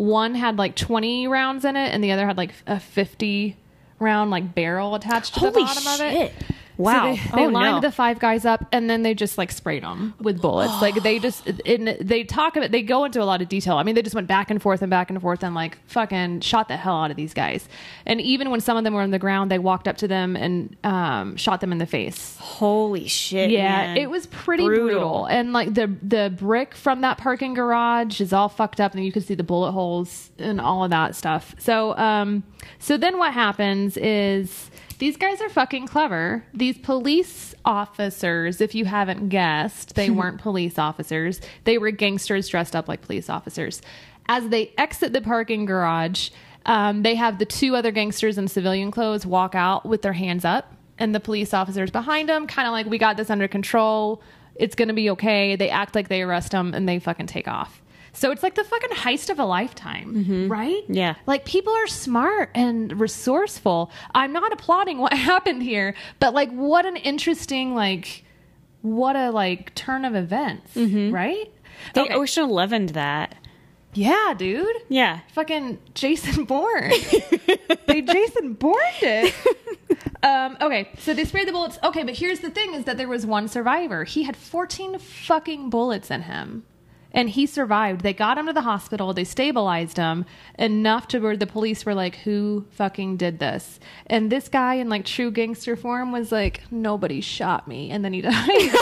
One 0.00 0.34
had 0.34 0.56
like 0.56 0.76
20 0.76 1.28
rounds 1.28 1.66
in 1.66 1.76
it, 1.76 1.92
and 1.92 2.02
the 2.02 2.10
other 2.12 2.26
had 2.26 2.38
like 2.38 2.54
a 2.66 2.80
50 2.80 3.54
round 3.98 4.30
like 4.30 4.54
barrel 4.54 4.94
attached 4.94 5.34
to 5.34 5.40
the 5.40 5.50
Holy 5.50 5.62
bottom 5.62 5.86
of 5.86 6.00
it. 6.00 6.32
Wow. 6.80 7.14
So 7.14 7.22
they, 7.22 7.36
they 7.42 7.46
Oh, 7.46 7.48
lined 7.50 7.76
no. 7.76 7.80
the 7.80 7.92
five 7.92 8.18
guys 8.18 8.44
up, 8.44 8.64
and 8.72 8.88
then 8.90 9.02
they 9.02 9.14
just 9.14 9.38
like 9.38 9.52
sprayed 9.52 9.82
them 9.82 10.14
with 10.20 10.40
bullets. 10.40 10.80
like 10.80 10.94
they 11.02 11.18
just, 11.28 11.46
in, 11.46 11.96
they 12.00 12.24
talk 12.24 12.56
about, 12.56 12.70
they 12.70 12.82
go 12.82 13.04
into 13.04 13.22
a 13.22 13.24
lot 13.24 13.42
of 13.42 13.48
detail. 13.48 13.76
I 13.76 13.82
mean, 13.82 13.94
they 13.94 14.02
just 14.02 14.14
went 14.14 14.26
back 14.28 14.50
and 14.50 14.60
forth 14.60 14.82
and 14.82 14.90
back 14.90 15.10
and 15.10 15.20
forth 15.20 15.42
and 15.42 15.54
like 15.54 15.78
fucking 15.86 16.40
shot 16.40 16.68
the 16.68 16.76
hell 16.76 16.96
out 17.04 17.10
of 17.10 17.16
these 17.16 17.34
guys. 17.34 17.68
And 18.06 18.20
even 18.20 18.50
when 18.50 18.60
some 18.60 18.76
of 18.76 18.84
them 18.84 18.94
were 18.94 19.02
on 19.02 19.10
the 19.10 19.18
ground, 19.18 19.50
they 19.50 19.58
walked 19.58 19.86
up 19.88 19.96
to 19.98 20.08
them 20.08 20.36
and 20.36 20.76
um, 20.84 21.36
shot 21.36 21.60
them 21.60 21.72
in 21.72 21.78
the 21.78 21.86
face. 21.86 22.36
Holy 22.40 23.06
shit. 23.08 23.50
Yeah, 23.50 23.68
man. 23.86 23.96
it 23.96 24.10
was 24.10 24.26
pretty 24.26 24.64
brutal. 24.64 24.80
Brutal. 24.90 25.26
And 25.26 25.52
like 25.52 25.74
the 25.74 25.94
the 26.02 26.32
brick 26.36 26.74
from 26.74 27.02
that 27.02 27.18
parking 27.18 27.54
garage 27.54 28.20
is 28.20 28.32
all 28.32 28.48
fucked 28.48 28.80
up 28.80 28.94
and 28.94 29.04
you 29.04 29.12
can 29.12 29.22
see 29.22 29.34
the 29.34 29.42
bullet 29.44 29.72
holes 29.72 30.30
and 30.38 30.60
all 30.60 30.84
of 30.84 30.90
that 30.90 31.14
stuff. 31.14 31.54
So 31.58 31.96
um 31.96 32.42
so 32.78 32.96
then 32.96 33.18
what 33.18 33.32
happens 33.32 33.96
is 33.96 34.69
these 35.00 35.16
guys 35.16 35.40
are 35.40 35.48
fucking 35.48 35.86
clever. 35.86 36.44
These 36.52 36.76
police 36.78 37.54
officers, 37.64 38.60
if 38.60 38.74
you 38.74 38.84
haven't 38.84 39.30
guessed, 39.30 39.94
they 39.94 40.10
weren't 40.18 40.40
police 40.40 40.78
officers. 40.78 41.40
They 41.64 41.78
were 41.78 41.90
gangsters 41.90 42.48
dressed 42.48 42.76
up 42.76 42.86
like 42.86 43.00
police 43.00 43.30
officers. 43.30 43.80
As 44.26 44.50
they 44.50 44.72
exit 44.76 45.14
the 45.14 45.22
parking 45.22 45.64
garage, 45.64 46.28
um, 46.66 47.02
they 47.02 47.14
have 47.14 47.38
the 47.38 47.46
two 47.46 47.74
other 47.74 47.90
gangsters 47.90 48.36
in 48.36 48.46
civilian 48.46 48.90
clothes 48.90 49.24
walk 49.24 49.54
out 49.54 49.86
with 49.86 50.02
their 50.02 50.12
hands 50.12 50.44
up 50.44 50.76
and 50.98 51.14
the 51.14 51.20
police 51.20 51.54
officers 51.54 51.90
behind 51.90 52.28
them, 52.28 52.46
kind 52.46 52.68
of 52.68 52.72
like, 52.72 52.84
we 52.84 52.98
got 52.98 53.16
this 53.16 53.30
under 53.30 53.48
control. 53.48 54.22
It's 54.54 54.74
going 54.74 54.88
to 54.88 54.94
be 54.94 55.08
okay. 55.10 55.56
They 55.56 55.70
act 55.70 55.94
like 55.94 56.08
they 56.08 56.20
arrest 56.20 56.52
them 56.52 56.74
and 56.74 56.86
they 56.86 56.98
fucking 56.98 57.26
take 57.26 57.48
off. 57.48 57.79
So 58.12 58.30
it's 58.32 58.42
like 58.42 58.54
the 58.56 58.64
fucking 58.64 58.90
heist 58.90 59.30
of 59.30 59.38
a 59.38 59.44
lifetime, 59.44 60.48
right? 60.48 60.82
Yeah. 60.88 61.14
Like 61.26 61.44
people 61.44 61.72
are 61.72 61.86
smart 61.86 62.50
and 62.54 62.98
resourceful. 63.00 63.90
I'm 64.14 64.32
not 64.32 64.52
applauding 64.52 64.98
what 64.98 65.12
happened 65.32 65.62
here, 65.62 65.94
but 66.18 66.34
like 66.34 66.50
what 66.50 66.86
an 66.86 66.96
interesting, 66.96 67.74
like, 67.74 68.24
what 68.82 69.14
a 69.16 69.30
like 69.30 69.74
turn 69.74 70.04
of 70.04 70.14
events, 70.14 70.76
right? 70.76 71.50
They 71.94 72.00
Okay. 72.02 72.14
Ocean 72.14 72.44
Elevened 72.44 72.90
that. 72.90 73.36
yeah, 73.94 74.34
dude 74.36 74.76
Yeah. 74.88 75.20
fucking 75.32 75.78
Jason 75.94 76.44
Bourne. 76.50 76.92
they 77.86 78.02
Jason 78.02 78.54
Bourne 78.54 78.76
it. 79.02 79.34
Um, 80.22 80.58
okay, 80.60 80.90
so 80.98 81.14
they 81.14 81.24
sprayed 81.24 81.48
the 81.48 81.52
bullets. 81.52 81.78
Okay, 81.82 82.02
but 82.02 82.14
here's 82.14 82.40
the 82.40 82.50
thing: 82.50 82.74
is 82.74 82.84
that 82.84 82.98
there 82.98 83.08
was 83.08 83.24
one 83.24 83.48
survivor. 83.48 84.04
He 84.04 84.24
had 84.24 84.36
14 84.36 84.98
fucking 84.98 85.70
bullets 85.70 86.10
in 86.10 86.20
him, 86.22 86.64
and 87.12 87.28
he 87.30 87.46
survived. 87.46 88.02
They 88.02 88.12
got 88.12 88.38
him 88.38 88.46
to 88.46 88.52
the 88.52 88.60
hospital. 88.62 89.12
They 89.12 89.24
stabilized 89.24 89.96
him 89.96 90.24
enough 90.58 91.08
to 91.08 91.18
where 91.18 91.36
the 91.36 91.46
police 91.46 91.84
were 91.84 91.94
like, 91.94 92.16
"Who 92.18 92.66
fucking 92.70 93.16
did 93.16 93.38
this?" 93.38 93.80
And 94.06 94.30
this 94.30 94.48
guy, 94.48 94.74
in 94.74 94.88
like 94.88 95.04
true 95.04 95.30
gangster 95.30 95.76
form, 95.76 96.12
was 96.12 96.30
like, 96.32 96.62
"Nobody 96.70 97.20
shot 97.20 97.66
me," 97.68 97.90
and 97.90 98.04
then 98.04 98.12
he 98.12 98.20
died. 98.22 98.74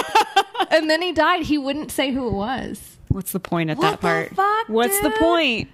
and 0.71 0.91
then 0.91 1.01
he 1.03 1.13
died. 1.13 1.43
He 1.45 1.59
wouldn't 1.59 1.91
say 1.91 2.13
who 2.13 2.27
it 2.29 2.33
was. 2.33 2.97
What's 3.09 3.33
the 3.33 3.41
point 3.41 3.71
at 3.71 3.79
What 3.79 3.83
that 3.83 4.01
the 4.01 4.07
part? 4.07 4.35
fuck, 4.37 4.69
What's 4.69 5.01
the 5.01 5.11
point? 5.11 5.69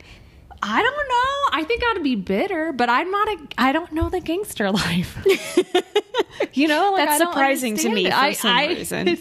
I 0.67 0.81
don't 0.83 0.97
know. 0.97 1.59
I 1.61 1.65
think 1.65 1.83
I'd 1.85 2.03
be 2.03 2.15
bitter, 2.15 2.73
but 2.73 2.89
I'm 2.89 3.11
not 3.11 3.29
a. 3.29 3.37
I 3.59 3.73
don't 3.73 3.93
know 3.93 4.09
the 4.09 4.21
gangster 4.21 4.71
life. 4.71 5.19
you 6.55 6.69
know, 6.69 6.93
like, 6.93 7.09
That's 7.09 7.19
surprising 7.23 7.77
to 7.79 7.89
me 7.91 8.07
it. 8.07 8.13
for 8.13 8.19
I, 8.19 8.33
some 8.33 8.51
I- 8.57 8.67
reason. 8.69 9.19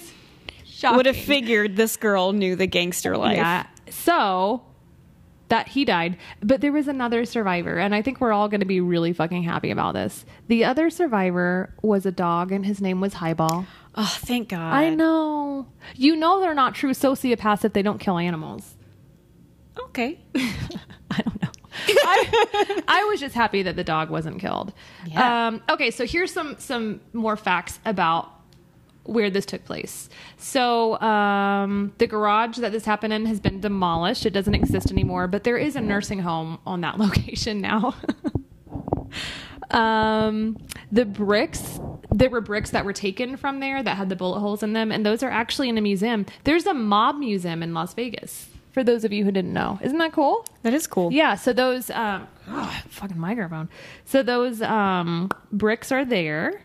Shocking. 0.84 0.98
Would 0.98 1.06
have 1.06 1.18
figured 1.18 1.76
this 1.76 1.98
girl 1.98 2.34
knew 2.34 2.56
the 2.56 2.68
gangster 2.68 3.18
life. 3.18 3.38
Yeah. 3.38 3.66
So 3.90 4.64
that 5.50 5.68
he 5.68 5.86
died, 5.86 6.18
but 6.42 6.62
there 6.62 6.72
was 6.72 6.88
another 6.88 7.26
survivor, 7.26 7.78
and 7.78 7.94
I 7.94 8.02
think 8.02 8.20
we're 8.20 8.34
all 8.34 8.48
going 8.48 8.62
to 8.62 8.66
be 8.66 8.82
really 8.82 9.14
fucking 9.14 9.44
happy 9.44 9.72
about 9.72 9.94
this. 9.94 10.26
The 10.48 10.66
other 10.66 10.90
survivor 10.90 11.74
was 11.82 12.06
a 12.06 12.12
dog, 12.12 12.52
and 12.52 12.66
his 12.66 12.82
name 12.82 13.00
was 13.02 13.14
Highball. 13.14 13.66
Oh, 13.96 14.18
thank 14.22 14.50
God. 14.50 14.74
I 14.74 14.90
know. 14.90 15.68
You 15.96 16.16
know 16.16 16.42
they're 16.42 16.56
not 16.56 16.74
true 16.76 16.92
sociopaths 16.92 17.64
if 17.64 17.74
they 17.74 17.84
don't 17.84 18.00
kill 18.00 18.18
animals. 18.18 18.76
Okay. 19.78 20.20
I 20.36 21.22
don't 21.22 21.42
know. 21.42 21.50
I, 21.88 22.84
I 22.88 23.04
was 23.06 23.20
just 23.20 23.36
happy 23.36 23.64
that 23.64 23.76
the 23.76 23.84
dog 23.84 24.10
wasn't 24.10 24.40
killed. 24.40 24.74
Yeah. 25.06 25.48
Um, 25.48 25.62
okay, 25.70 25.92
so 25.92 26.06
here's 26.06 26.32
some 26.32 26.56
some 26.58 27.02
more 27.14 27.36
facts 27.36 27.80
about 27.86 28.32
where 29.06 29.30
this 29.30 29.46
took 29.46 29.66
place. 29.66 30.10
So 30.38 31.00
um, 31.02 31.94
the 31.98 32.08
garage 32.08 32.58
that 32.58 32.72
this 32.72 32.86
happened 32.86 33.14
in 33.14 33.26
has 33.26 33.40
been 33.40 33.60
demolished. 33.60 34.26
It 34.26 34.32
doesn't 34.32 34.56
exist 34.56 34.92
anymore, 34.92 35.28
but 35.28 35.44
there 35.44 35.58
is 35.58 35.76
a 35.76 35.82
nursing 35.82 36.20
home 36.20 36.60
on 36.66 36.82
that 36.82 36.98
location 37.00 37.62
now. 37.62 37.96
um, 39.72 40.58
the 40.92 41.06
bricks, 41.06 41.80
there 42.12 42.30
were 42.30 42.42
bricks 42.42 42.72
that 42.72 42.86
were 42.86 42.94
taken 42.94 43.36
from 43.38 43.60
there 43.60 43.84
that 43.84 43.98
had 43.98 44.10
the 44.10 44.16
bullet 44.16 44.40
holes 44.40 44.64
in 44.64 44.74
them, 44.74 44.92
and 44.92 45.06
those 45.06 45.24
are 45.24 45.30
actually 45.30 45.70
in 45.70 45.78
a 45.78 45.82
museum. 45.82 46.26
There's 46.44 46.66
a 46.66 46.74
mob 46.74 47.18
museum 47.18 47.62
in 47.64 47.74
Las 47.74 47.94
Vegas. 47.94 48.48
For 48.72 48.84
those 48.84 49.04
of 49.04 49.14
you 49.14 49.24
who 49.24 49.32
didn't 49.32 49.54
know, 49.54 49.78
isn't 49.84 50.00
that 50.00 50.14
cool? 50.14 50.48
That 50.64 50.74
is 50.74 50.88
cool. 50.88 51.14
Yeah, 51.14 51.36
so 51.36 51.54
those 51.54 51.92
um 51.92 52.28
oh, 52.48 52.82
fucking 52.90 53.20
microphone. 53.20 53.70
So 54.06 54.24
those 54.24 54.64
um 54.64 55.30
bricks 55.52 55.92
are 55.92 56.04
there. 56.04 56.64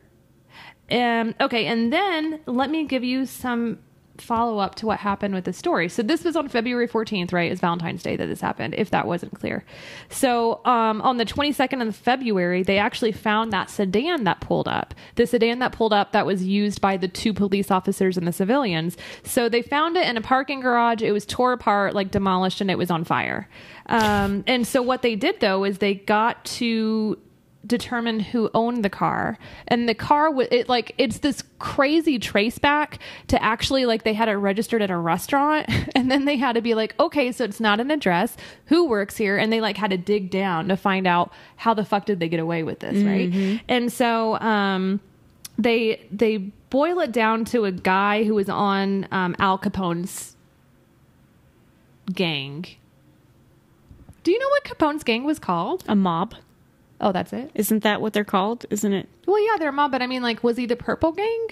Um 0.91 1.35
okay, 1.41 1.67
and 1.67 1.93
then 1.93 2.41
let 2.47 2.71
me 2.71 2.85
give 2.85 3.05
you 3.05 3.27
some 3.27 3.79
follow 4.21 4.59
up 4.59 4.75
to 4.77 4.87
what 4.87 4.99
happened 4.99 5.35
with 5.35 5.45
the 5.45 5.53
story. 5.53 5.89
So 5.89 6.03
this 6.03 6.25
was 6.25 6.37
on 6.37 6.49
February 6.49 6.89
14th, 6.89 7.33
right? 7.33 7.51
It's 7.51 7.61
Valentine's 7.61 8.03
Day 8.03 8.17
that 8.17 8.27
this 8.27 8.41
happened, 8.41 8.75
if 8.77 8.91
that 8.91 9.07
wasn't 9.07 9.35
clear. 9.35 9.65
So 10.09 10.65
um, 10.65 11.01
on 11.03 11.17
the 11.17 11.25
22nd 11.25 11.87
of 11.87 11.97
February, 11.97 12.63
they 12.63 12.79
actually 12.79 13.13
found 13.13 13.53
that 13.53 13.71
sedan 13.71 14.25
that 14.25 14.41
pulled 14.41 14.69
up. 14.69 14.95
The 15.17 15.27
sedan 15.27 15.59
that 15.61 15.73
pulled 15.73 15.93
up 15.93 16.13
that 16.13 16.27
was 16.27 16.45
used 16.45 16.81
by 16.81 16.97
the 16.97 17.09
two 17.09 17.33
police 17.33 17.71
officers 17.71 18.17
and 18.17 18.27
the 18.27 18.33
civilians. 18.33 18.97
So 19.23 19.49
they 19.49 19.63
found 19.63 19.97
it 19.97 20.07
in 20.07 20.17
a 20.17 20.23
parking 20.23 20.61
garage. 20.61 21.03
It 21.03 21.13
was 21.13 21.27
tore 21.27 21.53
apart, 21.53 21.95
like 21.95 22.11
demolished, 22.11 22.61
and 22.61 22.71
it 22.71 22.79
was 22.79 22.91
on 22.91 23.05
fire. 23.05 23.49
Um, 23.87 24.45
and 24.47 24.67
so 24.67 24.83
what 24.83 25.03
they 25.03 25.17
did 25.17 25.41
though 25.41 25.65
is 25.65 25.79
they 25.79 25.95
got 25.95 26.45
to 26.45 27.19
determine 27.67 28.21
who 28.21 28.51
owned 28.55 28.85
the 28.85 28.89
car 28.89 29.37
and 29.67 29.89
the 29.89 29.95
car 29.95 30.31
was 30.31 30.47
it 30.51 30.69
like 30.69 30.95
it's 30.97 31.19
this 31.19 31.43
crazy 31.59 32.19
trace 32.19 32.59
back 32.59 32.99
to 33.27 33.43
actually 33.43 33.85
like 33.85 34.05
they 34.05 34.15
had 34.15 34.29
it 34.29 34.35
registered 34.35 34.81
at 34.81 34.91
a 34.91 34.97
restaurant 34.97 35.69
and 35.95 36.11
then 36.11 36.25
they 36.25 36.37
had 36.37 36.55
to 36.55 36.63
be 36.63 36.75
like 36.75 36.95
okay 37.01 37.33
so 37.33 37.45
it's 37.45 37.61
not 37.61 37.81
an 37.81 37.91
address 37.91 38.37
who 38.67 38.87
works 38.87 39.17
here 39.17 39.37
and 39.37 39.53
they 39.53 39.61
like 39.61 39.77
had 39.77 39.91
to 39.91 39.99
dig 39.99 40.31
down 40.31 40.69
to 40.69 40.77
find 40.77 41.07
out 41.07 41.33
how 41.57 41.75
the 41.75 41.85
fuck 41.85 42.07
did 42.07 42.21
they 42.21 42.29
get 42.29 42.41
away 42.41 42.63
with 42.63 42.79
this 42.79 43.03
right 43.05 43.61
and 43.69 43.93
so 43.93 44.39
um 44.39 45.01
they 45.59 46.07
they 46.13 46.37
boil 46.71 47.01
it 47.01 47.13
down 47.13 47.45
to 47.47 47.65
a 47.65 47.73
guy 47.73 48.25
who 48.25 48.35
was 48.35 48.49
on 48.49 49.09
um, 49.11 49.35
Al 49.39 49.59
Capone's 49.59 50.37
gang. 52.13 52.65
Do 54.23 54.31
you 54.31 54.39
know 54.39 54.49
what 54.49 54.65
Capone's 54.65 55.03
gang 55.03 55.25
was 55.25 55.39
called? 55.39 55.85
A 55.89 55.95
mob. 55.95 56.35
Oh, 57.01 57.13
that's 57.13 57.33
it. 57.33 57.51
Isn't 57.55 57.83
that 57.85 58.01
what 58.01 58.13
they're 58.13 58.25
called? 58.25 58.67
Isn't 58.71 58.93
it? 58.93 59.09
Well, 59.27 59.41
yeah, 59.45 59.57
they're 59.59 59.71
mob, 59.73 59.93
but 59.93 60.03
I 60.03 60.07
mean, 60.07 60.23
like, 60.23 60.43
was 60.43 60.57
he 60.57 60.67
the 60.67 60.75
Purple 60.77 61.13
Gang? 61.13 61.49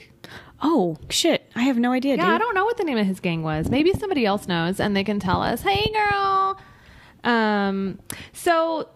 Oh, 0.63 0.97
shit. 1.09 1.49
I 1.55 1.63
have 1.63 1.79
no 1.79 1.93
idea, 1.93 2.17
Yeah, 2.17 2.25
dude. 2.25 2.35
I 2.35 2.39
don't 2.39 2.55
know 2.55 2.65
what 2.65 2.79
the 2.79 2.85
name 2.85 2.99
of 2.99 3.07
his 3.07 3.21
gang 3.21 3.43
was. 3.43 3.69
Maybe 3.71 3.93
somebody 3.93 4.27
else 4.27 4.49
knows, 4.49 4.81
and 4.81 4.97
they 4.97 5.05
can 5.05 5.21
tell 5.21 5.43
us. 5.43 5.63
Hey, 5.63 5.93
girl. 5.93 6.59
Um. 7.23 7.99
So, 8.33 8.89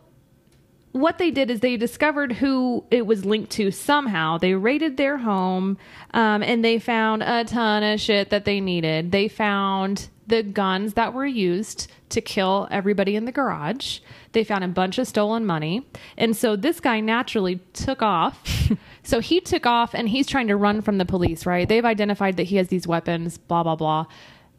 what 0.92 1.19
they 1.19 1.30
did 1.30 1.50
is 1.50 1.61
they 1.61 1.76
discovered 1.76 2.33
who 2.33 2.85
it 2.90 3.07
was 3.07 3.25
linked 3.25 3.52
to 3.52 3.71
somehow. 3.71 4.38
They 4.38 4.54
raided 4.54 4.97
their 4.97 5.19
home, 5.19 5.78
um, 6.12 6.42
and 6.42 6.64
they 6.64 6.78
found 6.78 7.23
a 7.23 7.45
ton 7.45 7.83
of 7.85 8.00
shit 8.00 8.30
that 8.30 8.45
they 8.45 8.61
needed. 8.61 9.12
They 9.12 9.28
found 9.28 10.09
the 10.30 10.42
guns 10.42 10.94
that 10.94 11.12
were 11.12 11.26
used 11.26 11.90
to 12.08 12.20
kill 12.20 12.66
everybody 12.70 13.16
in 13.16 13.25
the 13.25 13.32
garage. 13.32 14.00
They 14.32 14.44
found 14.44 14.64
a 14.64 14.68
bunch 14.68 14.99
of 14.99 15.06
stolen 15.06 15.44
money. 15.44 15.87
And 16.16 16.37
so 16.37 16.56
this 16.56 16.80
guy 16.80 17.00
naturally 17.00 17.60
took 17.72 18.02
off. 18.02 18.70
so 19.02 19.20
he 19.20 19.40
took 19.40 19.66
off 19.66 19.94
and 19.94 20.08
he's 20.08 20.26
trying 20.26 20.49
to 20.49 20.56
run 20.56 20.80
from 20.82 20.99
the 20.99 21.04
police, 21.04 21.46
right? 21.46 21.68
They've 21.68 21.84
identified 21.84 22.37
that 22.37 22.44
he 22.44 22.56
has 22.56 22.68
these 22.68 22.87
weapons, 22.87 23.38
blah, 23.38 23.62
blah, 23.62 23.76
blah. 23.76 24.06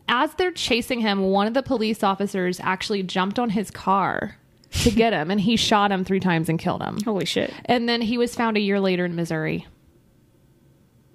As 0.08 0.34
they're 0.36 0.52
chasing 0.52 1.00
him, 1.00 1.22
one 1.22 1.48
of 1.48 1.54
the 1.54 1.64
police 1.64 2.04
officers 2.04 2.60
actually 2.60 3.04
jumped 3.04 3.40
on 3.40 3.50
his 3.50 3.72
car 3.72 4.38
to 4.72 4.92
get 4.92 5.14
him 5.14 5.30
and 5.32 5.42
he 5.42 5.56
shot 5.56 5.92
him 5.92 6.04
three 6.04 6.20
times 6.20 6.50
and 6.50 6.60
killed 6.60 6.82
him. 6.82 7.00
Holy 7.06 7.26
shit. 7.26 7.54
And 7.66 7.88
then 7.88 8.02
he 8.02 8.18
was 8.18 8.36
found 8.36 8.58
a 8.58 8.62
year 8.62 8.80
later 8.80 9.06
in 9.06 9.16
Missouri. 9.16 9.68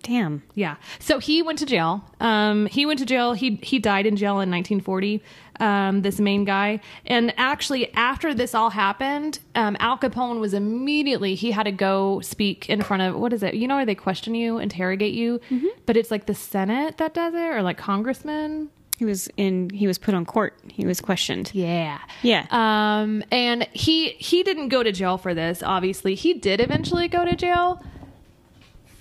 Damn. 0.06 0.44
Yeah. 0.54 0.76
So 1.00 1.18
he 1.18 1.42
went 1.42 1.58
to 1.58 1.66
jail. 1.66 2.04
Um, 2.20 2.66
he 2.66 2.86
went 2.86 3.00
to 3.00 3.04
jail. 3.04 3.32
He 3.32 3.58
he 3.60 3.80
died 3.80 4.06
in 4.06 4.14
jail 4.14 4.34
in 4.34 4.48
1940. 4.52 5.20
Um, 5.58 6.02
this 6.02 6.20
main 6.20 6.44
guy, 6.44 6.80
and 7.06 7.34
actually 7.36 7.92
after 7.94 8.32
this 8.32 8.54
all 8.54 8.70
happened, 8.70 9.40
um, 9.56 9.76
Al 9.80 9.98
Capone 9.98 10.38
was 10.38 10.54
immediately 10.54 11.34
he 11.34 11.50
had 11.50 11.64
to 11.64 11.72
go 11.72 12.20
speak 12.20 12.68
in 12.68 12.82
front 12.82 13.02
of 13.02 13.16
what 13.16 13.32
is 13.32 13.42
it? 13.42 13.54
You 13.54 13.66
know 13.66 13.74
where 13.74 13.86
they 13.86 13.96
question 13.96 14.36
you, 14.36 14.58
interrogate 14.58 15.14
you, 15.14 15.40
but 15.86 15.96
it's 15.96 16.12
like 16.12 16.26
the 16.26 16.34
Senate 16.36 16.98
that 16.98 17.12
does 17.12 17.34
it, 17.34 17.38
or 17.40 17.62
like 17.62 17.76
congressmen. 17.78 18.68
He 18.98 19.04
was 19.04 19.28
in. 19.36 19.70
He 19.70 19.88
was 19.88 19.98
put 19.98 20.14
on 20.14 20.24
court. 20.24 20.54
He 20.68 20.86
was 20.86 21.00
questioned. 21.00 21.50
Yeah. 21.52 21.98
Yeah. 22.22 22.46
Um, 22.50 23.24
and 23.32 23.64
he 23.72 24.10
he 24.10 24.44
didn't 24.44 24.68
go 24.68 24.84
to 24.84 24.92
jail 24.92 25.18
for 25.18 25.34
this. 25.34 25.64
Obviously, 25.64 26.14
he 26.14 26.32
did 26.32 26.60
eventually 26.60 27.08
go 27.08 27.24
to 27.24 27.34
jail. 27.34 27.82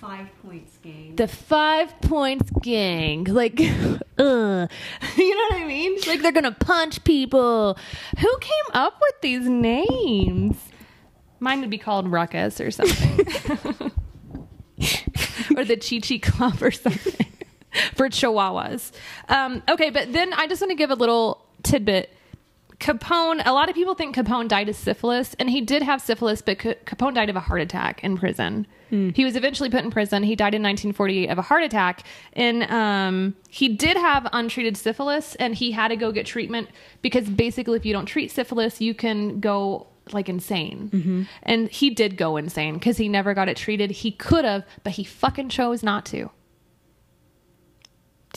Five 0.06 0.28
points 0.44 0.78
gang. 0.84 1.16
the 1.16 1.26
five 1.26 2.00
points 2.00 2.48
gang. 2.62 3.24
Like 3.24 3.58
uh 3.60 3.64
you 4.18 4.18
know 4.18 4.68
what 5.48 5.62
i 5.62 5.64
mean? 5.66 5.98
Like 6.06 6.22
they're 6.22 6.30
gonna 6.30 6.52
punch 6.52 7.02
people. 7.02 7.76
Who 8.20 8.38
came 8.38 8.64
up 8.72 9.00
with 9.00 9.20
these 9.20 9.48
names? 9.48 10.56
Mine 11.40 11.60
would 11.60 11.70
be 11.70 11.78
called 11.78 12.06
ruckus 12.08 12.60
or 12.60 12.70
something. 12.70 13.26
Or 15.56 15.64
the 15.64 15.76
chi 15.76 16.00
chi 16.00 16.18
club 16.18 16.62
or 16.62 16.70
something. 16.70 17.26
For 17.94 18.08
chihuahuas. 18.08 18.92
Um 19.28 19.62
okay 19.68 19.90
but 19.90 20.12
then 20.12 20.32
i 20.34 20.46
just 20.46 20.60
want 20.60 20.70
to 20.70 20.76
give 20.76 20.90
a 20.90 20.94
little 20.94 21.44
tidbit 21.64 22.14
Capone, 22.80 23.42
a 23.46 23.52
lot 23.52 23.68
of 23.68 23.74
people 23.74 23.94
think 23.94 24.14
Capone 24.14 24.48
died 24.48 24.68
of 24.68 24.76
syphilis, 24.76 25.34
and 25.38 25.48
he 25.48 25.60
did 25.62 25.82
have 25.82 26.00
syphilis, 26.02 26.42
but 26.42 26.58
Ca- 26.58 26.74
Capone 26.84 27.14
died 27.14 27.30
of 27.30 27.36
a 27.36 27.40
heart 27.40 27.60
attack 27.60 28.04
in 28.04 28.16
prison. 28.16 28.66
He 28.88 29.24
was 29.24 29.34
eventually 29.34 29.68
put 29.68 29.82
in 29.82 29.90
prison. 29.90 30.22
He 30.22 30.36
died 30.36 30.54
in 30.54 30.62
1948 30.62 31.28
of 31.28 31.38
a 31.38 31.42
heart 31.42 31.64
attack, 31.64 32.04
and 32.34 32.62
um, 32.70 33.34
he 33.48 33.68
did 33.68 33.96
have 33.96 34.28
untreated 34.32 34.76
syphilis, 34.76 35.34
and 35.36 35.54
he 35.56 35.72
had 35.72 35.88
to 35.88 35.96
go 35.96 36.12
get 36.12 36.24
treatment 36.24 36.68
because 37.02 37.28
basically, 37.28 37.76
if 37.76 37.84
you 37.84 37.92
don't 37.92 38.06
treat 38.06 38.30
syphilis, 38.30 38.80
you 38.80 38.94
can 38.94 39.40
go 39.40 39.88
like 40.12 40.28
insane. 40.28 41.26
And 41.42 41.68
he 41.68 41.90
did 41.90 42.16
go 42.16 42.36
insane 42.36 42.74
because 42.74 42.96
he 42.96 43.08
never 43.08 43.34
got 43.34 43.48
it 43.48 43.56
treated. 43.56 43.90
He 43.90 44.12
could 44.12 44.44
have, 44.44 44.64
but 44.84 44.92
he 44.92 45.02
fucking 45.02 45.48
chose 45.48 45.82
not 45.82 46.06
to. 46.06 46.30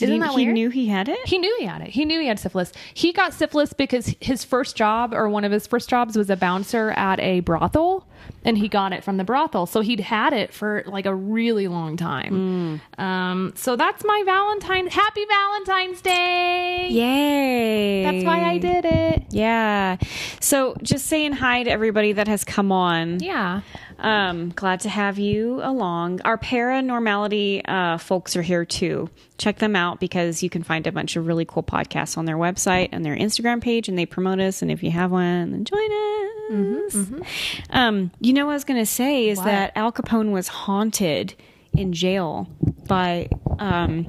Did 0.00 0.08
Isn't 0.08 0.14
he, 0.14 0.20
that 0.20 0.30
he 0.30 0.44
weird? 0.46 0.54
knew 0.54 0.70
he 0.70 0.86
had 0.88 1.08
it? 1.08 1.18
He 1.26 1.38
knew 1.38 1.54
he 1.58 1.66
had 1.66 1.82
it. 1.82 1.88
He 1.90 2.04
knew 2.04 2.18
he 2.20 2.26
had 2.26 2.38
syphilis. 2.38 2.72
He 2.94 3.12
got 3.12 3.32
syphilis 3.34 3.72
because 3.72 4.14
his 4.20 4.44
first 4.44 4.74
job 4.76 5.14
or 5.14 5.28
one 5.28 5.44
of 5.44 5.52
his 5.52 5.66
first 5.66 5.88
jobs 5.88 6.16
was 6.16 6.30
a 6.30 6.36
bouncer 6.36 6.90
at 6.92 7.20
a 7.20 7.40
brothel 7.40 8.06
and 8.44 8.56
he 8.56 8.68
got 8.68 8.92
it 8.92 9.04
from 9.04 9.16
the 9.16 9.24
brothel. 9.24 9.66
So 9.66 9.80
he'd 9.80 10.00
had 10.00 10.32
it 10.32 10.52
for 10.52 10.82
like 10.86 11.06
a 11.06 11.14
really 11.14 11.68
long 11.68 11.96
time. 11.96 12.80
Um, 12.98 13.52
so 13.56 13.76
that's 13.76 14.04
my 14.04 14.22
Valentine. 14.24 14.86
Happy 14.86 15.24
Valentine's 15.26 16.00
Day. 16.00 16.88
Yay. 16.90 18.04
That's 18.04 18.24
why 18.24 18.44
I 18.44 18.58
did 18.58 18.84
it. 18.84 19.24
Yeah. 19.30 19.96
So 20.40 20.74
just 20.82 21.06
saying 21.06 21.32
hi 21.32 21.62
to 21.62 21.70
everybody 21.70 22.12
that 22.12 22.28
has 22.28 22.44
come 22.44 22.72
on. 22.72 23.20
Yeah. 23.20 23.60
Um, 23.98 24.50
glad 24.56 24.80
to 24.80 24.88
have 24.88 25.18
you 25.18 25.60
along. 25.62 26.22
Our 26.22 26.38
paranormality 26.38 27.62
uh, 27.68 27.98
folks 27.98 28.34
are 28.34 28.42
here 28.42 28.64
too. 28.64 29.10
Check 29.36 29.58
them 29.58 29.76
out 29.76 30.00
because 30.00 30.42
you 30.42 30.48
can 30.48 30.62
find 30.62 30.86
a 30.86 30.92
bunch 30.92 31.16
of 31.16 31.26
really 31.26 31.44
cool 31.44 31.62
podcasts 31.62 32.16
on 32.16 32.24
their 32.24 32.36
website 32.36 32.88
and 32.92 33.04
their 33.04 33.16
Instagram 33.16 33.60
page, 33.60 33.88
and 33.88 33.98
they 33.98 34.06
promote 34.06 34.40
us. 34.40 34.62
And 34.62 34.70
if 34.70 34.82
you 34.82 34.90
have 34.90 35.10
one, 35.10 35.50
then 35.52 35.64
join 35.64 35.92
us. 35.92 37.22
Um, 37.70 38.09
you 38.20 38.32
know 38.32 38.46
what 38.46 38.52
I 38.52 38.54
was 38.54 38.64
going 38.64 38.80
to 38.80 38.86
say 38.86 39.28
is 39.28 39.38
What? 39.38 39.46
that 39.46 39.72
Al 39.76 39.92
Capone 39.92 40.32
was 40.32 40.48
haunted 40.48 41.34
in 41.72 41.92
jail 41.92 42.48
by 42.86 43.28
um, 43.58 44.06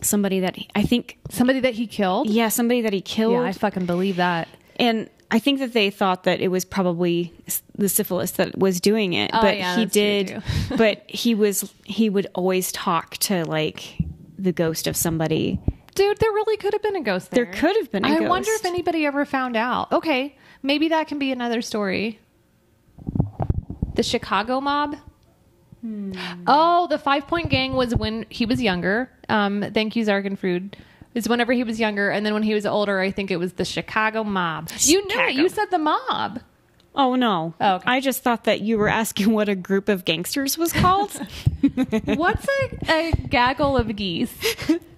somebody 0.00 0.40
that 0.40 0.56
he- 0.56 0.68
I 0.74 0.82
think, 0.82 1.18
Somebody 1.30 1.60
that 1.60 1.74
he 1.74 1.86
killed. 1.86 2.28
yeah, 2.28 2.48
somebody 2.48 2.82
that 2.82 2.92
he 2.92 3.00
killed. 3.00 3.34
Yeah, 3.34 3.42
I 3.42 3.52
fucking 3.52 3.86
believe 3.86 4.16
that. 4.16 4.48
And 4.76 5.08
I 5.30 5.38
think 5.38 5.60
that 5.60 5.72
they 5.72 5.90
thought 5.90 6.24
that 6.24 6.40
it 6.40 6.48
was 6.48 6.64
probably 6.64 7.32
the 7.76 7.88
syphilis 7.88 8.32
that 8.32 8.58
was 8.58 8.80
doing 8.80 9.14
it, 9.14 9.30
Oh, 9.32 9.40
but 9.40 9.56
yeah, 9.56 9.76
he 9.76 9.86
did. 9.86 10.42
but 10.76 11.04
he 11.08 11.34
was 11.34 11.72
he 11.84 12.10
would 12.10 12.26
always 12.34 12.70
talk 12.70 13.16
to 13.18 13.44
like 13.44 13.96
the 14.38 14.52
ghost 14.52 14.86
of 14.86 14.96
somebody 14.96 15.58
Dude, 15.94 16.18
there 16.18 16.30
really 16.32 16.56
could 16.56 16.72
have 16.72 16.82
been 16.82 16.96
a 16.96 17.02
ghost 17.02 17.30
there. 17.30 17.44
There 17.44 17.52
could 17.52 17.76
have 17.76 17.90
been 17.90 18.04
a 18.04 18.08
I 18.08 18.10
ghost. 18.12 18.22
I 18.24 18.28
wonder 18.28 18.50
if 18.52 18.64
anybody 18.64 19.04
ever 19.04 19.24
found 19.24 19.56
out. 19.56 19.92
Okay, 19.92 20.36
maybe 20.62 20.88
that 20.88 21.06
can 21.06 21.18
be 21.18 21.32
another 21.32 21.60
story. 21.60 22.18
The 23.94 24.02
Chicago 24.02 24.60
mob. 24.60 24.96
Oh, 26.46 26.86
the 26.88 26.98
Five 26.98 27.26
Point 27.26 27.50
Gang 27.50 27.72
was 27.74 27.94
when 27.94 28.24
he 28.28 28.46
was 28.46 28.62
younger. 28.62 29.10
Um, 29.28 29.64
thank 29.74 29.96
you, 29.96 30.04
Zargenfrude. 30.04 30.74
Is 31.14 31.28
whenever 31.28 31.52
he 31.52 31.62
was 31.62 31.78
younger, 31.78 32.08
and 32.08 32.24
then 32.24 32.32
when 32.32 32.42
he 32.42 32.54
was 32.54 32.64
older, 32.64 32.98
I 33.00 33.10
think 33.10 33.30
it 33.30 33.36
was 33.36 33.54
the 33.54 33.66
Chicago 33.66 34.24
mob. 34.24 34.70
You 34.78 35.04
knew 35.06 35.20
it. 35.20 35.34
You 35.34 35.48
said 35.50 35.66
the 35.70 35.78
mob. 35.78 36.40
Oh 36.94 37.16
no. 37.16 37.54
Oh, 37.60 37.74
okay. 37.76 37.84
I 37.86 38.00
just 38.00 38.22
thought 38.22 38.44
that 38.44 38.60
you 38.60 38.78
were 38.78 38.88
asking 38.88 39.32
what 39.32 39.48
a 39.48 39.54
group 39.54 39.88
of 39.88 40.04
gangsters 40.04 40.56
was 40.56 40.72
called. 40.72 41.10
What's 42.04 42.46
a, 42.88 42.92
a 43.10 43.12
gaggle 43.28 43.76
of 43.76 43.94
geese? 43.96 44.32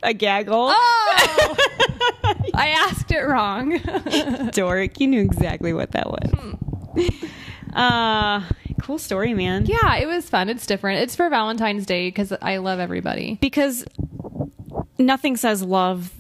a 0.02 0.12
gaggle. 0.12 0.68
Oh, 0.70 1.56
I 2.54 2.68
asked 2.88 3.10
it 3.12 3.20
wrong. 3.20 3.78
Dork, 4.52 5.00
you 5.00 5.06
knew 5.06 5.20
exactly 5.22 5.72
what 5.72 5.92
that 5.92 6.08
was. 6.10 7.12
uh 7.74 8.42
cool 8.84 8.98
story, 8.98 9.34
man. 9.34 9.66
yeah, 9.66 9.96
it 9.96 10.06
was 10.06 10.28
fun. 10.28 10.48
It's 10.48 10.66
different. 10.66 11.00
It's 11.02 11.16
for 11.16 11.28
Valentine's 11.28 11.86
Day 11.86 12.08
because 12.08 12.32
I 12.42 12.58
love 12.58 12.78
everybody. 12.80 13.38
Because 13.40 13.84
nothing 14.98 15.36
says 15.36 15.62
love 15.62 16.12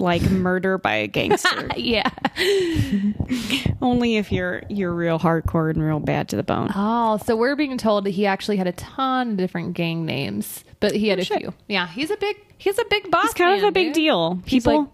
like 0.00 0.22
murder 0.30 0.78
by 0.78 0.94
a 0.94 1.06
gangster. 1.06 1.68
Yeah. 1.76 2.08
Only 3.82 4.16
if 4.16 4.32
you're 4.32 4.62
you're 4.68 4.92
real 4.92 5.18
hardcore 5.18 5.70
and 5.70 5.82
real 5.82 6.00
bad 6.00 6.28
to 6.30 6.36
the 6.36 6.42
bone. 6.42 6.70
Oh, 6.74 7.18
so 7.18 7.36
we're 7.36 7.56
being 7.56 7.78
told 7.78 8.04
that 8.04 8.10
he 8.10 8.26
actually 8.26 8.56
had 8.56 8.66
a 8.66 8.72
ton 8.72 9.32
of 9.32 9.36
different 9.36 9.74
gang 9.74 10.04
names, 10.04 10.64
but 10.80 10.92
he 10.94 11.08
had 11.08 11.18
oh, 11.18 11.20
a 11.20 11.22
Oh, 11.22 11.24
shit. 11.24 11.38
few. 11.40 11.54
Yeah, 11.68 11.86
he's 11.88 12.10
a 12.10 12.16
big 12.16 12.36
he's 12.58 12.78
a 12.78 12.84
big 12.90 13.10
boss. 13.10 13.26
It's 13.26 13.34
kind 13.34 13.54
of 13.54 13.60
man, 13.62 13.68
a 13.68 13.72
big 13.72 13.86
dude. 13.88 13.94
deal. 13.94 14.40
He's 14.46 14.64
People 14.64 14.92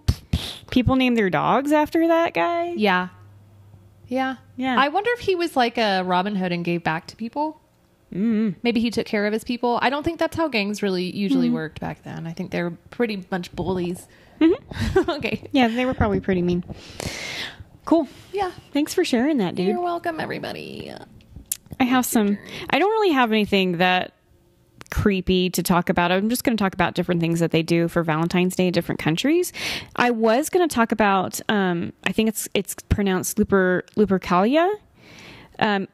people 0.71 0.97
name 0.97 1.15
their 1.15 1.31
dogs 1.31 1.73
after 1.73 2.07
that 2.09 2.35
guy. 2.35 2.73
Yeah. 2.77 3.09
Yeah. 4.09 4.37
Yeah. 4.57 4.77
I 4.79 4.89
wonder 4.89 5.11
if 5.15 5.21
he 5.21 5.35
was 5.35 5.57
like 5.57 5.79
a 5.79 6.03
Robin 6.03 6.37
Hood 6.37 6.53
and 6.53 6.65
gave 6.65 6.83
back 6.85 7.07
to 7.09 7.17
people. 7.17 7.61
Mm. 8.13 8.55
Maybe 8.63 8.81
he 8.81 8.91
took 8.91 9.07
care 9.07 9.27
of 9.27 9.33
his 9.33 9.45
people. 9.45 9.79
I 9.83 9.91
don't 9.91 10.03
think 10.05 10.19
that's 10.19 10.37
how 10.37 10.49
gangs 10.49 10.83
really 10.83 11.05
usually 11.15 11.47
Mm-hmm. 11.49 11.55
worked 11.57 11.81
back 11.81 12.03
then. 12.05 12.27
I 12.27 12.33
think 12.33 12.51
they 12.53 12.63
were 12.63 12.73
pretty 12.91 13.25
much 13.31 13.51
bullies. 13.53 14.07
Mm-hmm. 14.41 15.11
okay. 15.11 15.49
Yeah, 15.53 15.69
they 15.69 15.85
were 15.85 15.95
probably 15.95 16.21
pretty 16.21 16.43
mean. 16.43 16.65
Cool. 17.85 18.09
Yeah. 18.33 18.53
Thanks 18.73 18.95
for 18.95 19.05
sharing 19.05 19.39
that, 19.39 19.55
dude. 19.57 19.67
You're 19.67 19.81
welcome, 19.81 20.21
everybody. 20.21 20.93
I 21.81 21.85
have 21.85 22.07
some. 22.07 22.39
I 22.71 22.79
don't 22.79 22.91
really 22.91 23.11
have 23.13 23.31
anything 23.33 23.79
that 23.79 24.13
creepy 24.95 25.51
to 25.51 25.63
talk 25.63 25.89
about. 25.89 26.13
I'm 26.13 26.29
just 26.31 26.45
going 26.45 26.57
to 26.57 26.63
talk 26.63 26.73
about 26.73 26.95
different 26.95 27.21
things 27.21 27.41
that 27.41 27.51
they 27.51 27.63
do 27.63 27.89
for 27.89 28.05
Valentine's 28.05 28.55
Day 28.55 28.69
in 28.69 28.73
different 28.73 29.01
countries. 29.01 29.53
I 29.97 30.11
was 30.13 30.49
going 30.49 30.67
to 30.67 30.73
talk 30.73 30.93
about. 30.93 31.41
Um, 31.49 31.93
I 32.05 32.13
think 32.13 32.29
it's 32.29 32.49
it's 32.55 32.77
pronounced 32.89 33.37
Luper 33.37 33.83
Lupercalia, 33.97 34.73
um, 35.59 35.89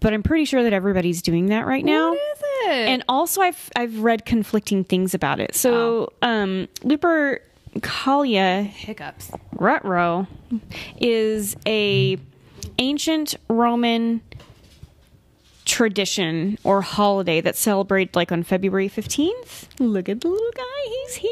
but 0.00 0.12
I'm 0.12 0.22
pretty 0.22 0.44
sure 0.44 0.62
that 0.62 0.74
everybody's 0.74 1.22
doing 1.22 1.46
that 1.46 1.66
right 1.66 1.84
now. 1.84 2.10
What 2.10 2.18
is 2.18 2.42
it? 2.66 2.88
And 2.88 3.04
also, 3.08 3.40
I've 3.40 3.70
I've 3.74 3.98
read 4.00 4.26
conflicting 4.26 4.84
things 4.84 5.14
about 5.14 5.40
it. 5.40 5.54
So, 5.54 6.12
um, 6.20 6.68
Lupercalia 6.82 8.66
hiccups. 8.66 9.32
Rutro 9.52 10.26
is 10.98 11.56
a 11.66 12.18
ancient 12.78 13.36
Roman 13.48 14.20
tradition 15.64 16.58
or 16.64 16.82
holiday 16.82 17.40
that's 17.40 17.58
celebrated 17.58 18.14
like 18.16 18.30
on 18.32 18.42
February 18.42 18.88
15th. 18.88 19.66
Look 19.78 20.08
at 20.08 20.20
the 20.20 20.28
little 20.28 20.50
guy, 20.54 20.62
he's 20.86 21.14
here. 21.14 21.30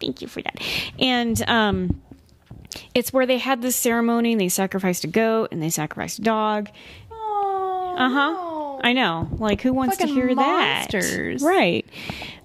Thank 0.00 0.22
you 0.22 0.28
for 0.28 0.42
that. 0.42 0.58
And 0.98 1.42
um 1.48 2.00
it's 2.94 3.12
where 3.12 3.26
they 3.26 3.36
had 3.38 3.60
this 3.62 3.76
ceremony 3.76 4.32
and 4.32 4.40
they 4.40 4.48
sacrificed 4.48 5.04
a 5.04 5.06
goat 5.08 5.48
and 5.52 5.62
they 5.62 5.68
sacrificed 5.70 6.18
a 6.20 6.22
dog. 6.22 6.70
Oh, 7.10 7.94
Uh-huh. 7.98 8.80
I 8.82 8.94
know. 8.94 9.28
Like 9.32 9.60
who 9.60 9.72
wants 9.72 9.98
Fucking 9.98 10.14
to 10.14 10.20
hear 10.20 10.34
monsters. 10.34 11.42
that? 11.42 11.46
Right. 11.46 11.86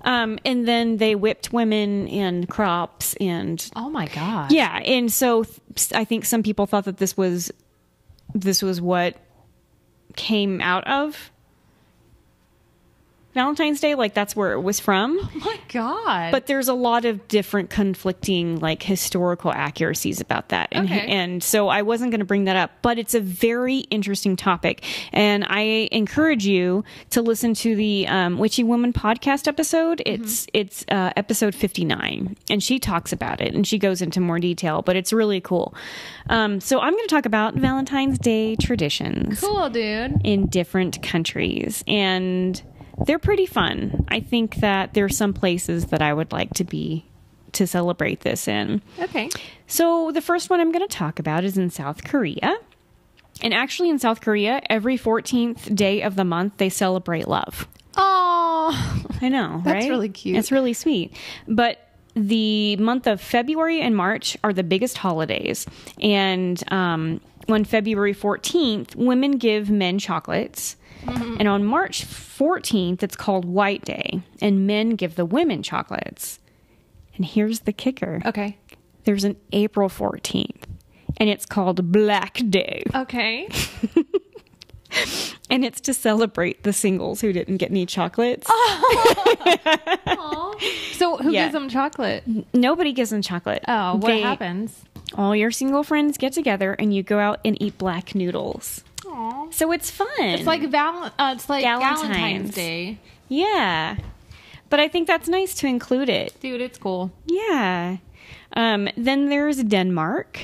Um 0.04 0.38
and 0.46 0.68
then 0.68 0.98
they 0.98 1.16
whipped 1.16 1.54
women 1.54 2.08
and 2.10 2.48
crops 2.50 3.16
and 3.22 3.68
Oh 3.76 3.90
my 3.90 4.08
god. 4.08 4.52
yeah, 4.52 4.78
and 4.80 5.12
so 5.12 5.44
th- 5.44 5.94
I 5.94 6.04
think 6.04 6.26
some 6.26 6.44
people 6.44 6.66
thought 6.66 6.86
that 6.86 6.98
this 6.98 7.16
was 7.16 7.52
this 8.36 8.62
was 8.62 8.82
what 8.82 9.16
came 10.18 10.60
out 10.60 10.86
of 10.88 11.32
Valentine's 13.38 13.80
Day, 13.80 13.94
like 13.94 14.14
that's 14.16 14.36
where 14.36 14.54
it 14.54 14.62
was 14.62 14.80
from. 14.80 15.18
Oh 15.22 15.32
my 15.36 15.60
god. 15.70 16.32
But 16.32 16.48
there's 16.48 16.68
a 16.68 16.74
lot 16.74 17.06
of 17.06 17.28
different 17.28 17.70
conflicting 17.70 18.60
like 18.60 18.82
historical 18.82 19.52
accuracies 19.54 20.20
about 20.20 20.50
that. 20.50 20.70
And 20.72 20.88
Okay. 20.88 21.06
and 21.08 21.44
so 21.44 21.68
I 21.68 21.84
wasn't 21.84 22.10
going 22.12 22.20
to 22.20 22.26
bring 22.26 22.46
that 22.46 22.56
up, 22.56 22.72
but 22.82 22.98
it's 22.98 23.14
a 23.14 23.20
very 23.22 23.80
interesting 23.92 24.36
topic. 24.36 24.84
And 25.14 25.46
I 25.48 25.88
encourage 25.92 26.46
you 26.48 26.84
to 27.12 27.22
listen 27.22 27.54
to 27.56 27.76
the 27.76 28.08
um, 28.08 28.40
Witchy 28.40 28.64
Woman 28.64 28.92
podcast 28.92 29.48
episode. 29.48 30.02
It's 30.06 30.48
it's 30.54 30.84
uh, 30.90 31.12
episode 31.16 31.54
59 31.54 32.36
and 32.50 32.64
she 32.64 32.80
talks 32.80 33.14
about 33.14 33.40
it 33.40 33.54
and 33.54 33.68
she 33.68 33.78
goes 33.78 34.02
into 34.02 34.20
more 34.20 34.40
detail, 34.40 34.82
but 34.82 34.96
it's 34.96 35.14
really 35.14 35.42
cool. 35.42 35.76
Um, 36.30 36.60
so 36.60 36.80
I'm 36.80 36.94
going 36.94 37.08
to 37.08 37.14
talk 37.16 37.26
about 37.28 37.54
Valentine's 37.54 38.18
Day 38.18 38.56
traditions 38.56 39.40
cool, 39.42 39.70
dude. 39.70 40.22
in 40.24 40.48
different 40.48 41.04
countries 41.04 41.84
and 41.88 42.62
they're 43.06 43.20
pretty 43.20 43.46
fun. 43.46 44.06
I 44.08 44.20
think 44.20 44.58
that 44.58 44.94
there's 44.94 45.18
some 45.18 45.34
places 45.34 45.88
that 45.88 46.02
I 46.02 46.14
would 46.14 46.32
like 46.32 46.54
to 46.56 46.64
be 46.64 47.06
to 47.54 47.68
celebrate 47.68 48.22
this 48.22 48.48
in. 48.48 48.82
Okay. 49.00 49.30
So 49.68 50.12
the 50.12 50.22
first 50.22 50.50
one 50.50 50.60
I'm 50.60 50.72
going 50.72 50.88
to 50.88 50.94
talk 50.94 51.20
about 51.20 51.44
is 51.44 51.58
in 51.58 51.70
South 51.70 52.04
Korea. 52.04 52.58
And 53.42 53.54
actually 53.54 53.90
in 53.90 54.00
South 54.00 54.22
Korea, 54.22 54.62
every 54.70 54.98
14th 54.98 55.76
day 55.76 56.02
of 56.02 56.16
the 56.16 56.24
month 56.24 56.58
they 56.58 56.70
celebrate 56.70 57.28
love. 57.28 57.68
Oh. 57.96 59.04
I 59.22 59.30
know, 59.30 59.62
That's 59.64 59.86
right? 59.86 59.90
really 59.90 60.10
cute. 60.10 60.38
It's 60.38 60.52
really 60.52 60.74
sweet. 60.74 61.16
But 61.48 61.80
the 62.16 62.76
month 62.78 63.08
of 63.08 63.22
February 63.22 63.82
and 63.82 63.96
March 63.96 64.38
are 64.44 64.54
the 64.54 64.64
biggest 64.64 64.98
holidays. 64.98 65.66
And 66.02 66.62
um, 66.72 67.22
on 67.48 67.64
February 67.64 68.14
14th, 68.14 68.96
women 68.96 69.34
give 69.34 69.70
men 69.70 70.00
chocolates. 70.00 70.76
Mm-hmm. 71.08 71.36
And 71.40 71.48
on 71.48 71.64
March 71.66 72.04
14th, 72.06 73.04
it's 73.04 73.16
called 73.16 73.46
White 73.46 73.86
Day, 73.86 74.22
and 74.42 74.66
men 74.66 74.92
give 74.92 75.16
the 75.16 75.26
women 75.26 75.62
chocolates. 75.64 76.40
And 77.16 77.26
here's 77.26 77.62
the 77.62 77.74
kicker 77.74 78.22
Okay. 78.26 78.58
there's 79.04 79.24
an 79.24 79.38
April 79.52 79.88
14th, 79.90 80.64
and 81.18 81.30
it's 81.30 81.46
called 81.46 81.92
Black 81.92 82.42
Day. 82.50 82.84
Okay. 82.96 83.48
And 85.50 85.64
it's 85.64 85.80
to 85.82 85.94
celebrate 85.94 86.64
the 86.64 86.74
singles 86.74 87.22
who 87.22 87.32
didn't 87.32 87.58
get 87.58 87.70
any 87.72 87.86
chocolates. 87.86 88.50
So 90.94 91.18
who 91.18 91.32
Yeah. 91.32 91.44
gives 91.44 91.54
them 91.54 91.70
chocolate? 91.70 92.24
Nobody 92.54 92.92
gives 92.92 93.12
them 93.12 93.22
chocolate. 93.22 93.64
Oh, 93.68 93.96
what 93.96 94.08
They- 94.08 94.22
happens? 94.22 94.82
all 95.16 95.34
your 95.36 95.52
single 95.52 95.84
friends 95.84 96.18
get 96.18 96.34
together 96.34 96.74
and 96.74 96.94
you 96.94 97.02
go 97.04 97.18
out 97.20 97.40
and 97.46 97.62
eat 97.62 97.78
black 97.78 98.14
noodles. 98.16 98.84
So 99.52 99.72
it's 99.72 99.90
fun. 99.90 100.08
It's 100.20 100.46
like 100.46 100.64
val- 100.70 101.12
uh, 101.18 101.34
it's 101.36 101.50
like 101.50 101.64
Galentine's. 101.64 102.02
Valentine's 102.02 102.54
Day. 102.56 102.98
yeah. 103.30 103.98
But 104.70 104.80
I 104.82 104.88
think 104.90 105.08
that's 105.08 105.30
nice 105.30 105.54
to 105.56 105.68
include 105.68 106.10
it. 106.10 106.38
Dude, 106.42 106.60
it's 106.62 106.78
cool. 106.78 107.12
Yeah. 107.26 107.98
Um, 108.54 108.90
then 108.98 109.30
there's 109.30 109.64
Denmark. 109.64 110.40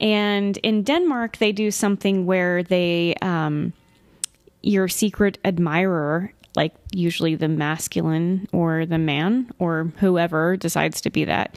And 0.00 0.56
in 0.58 0.84
Denmark, 0.84 1.38
they 1.38 1.50
do 1.50 1.72
something 1.72 2.24
where 2.24 2.62
they, 2.62 3.14
um, 3.20 3.72
your 4.62 4.86
secret 4.86 5.38
admirer, 5.44 6.32
like 6.58 6.74
usually 6.90 7.36
the 7.36 7.46
masculine 7.46 8.48
or 8.52 8.84
the 8.84 8.98
man 8.98 9.48
or 9.60 9.92
whoever 9.98 10.56
decides 10.56 11.00
to 11.02 11.08
be 11.08 11.24
that, 11.24 11.54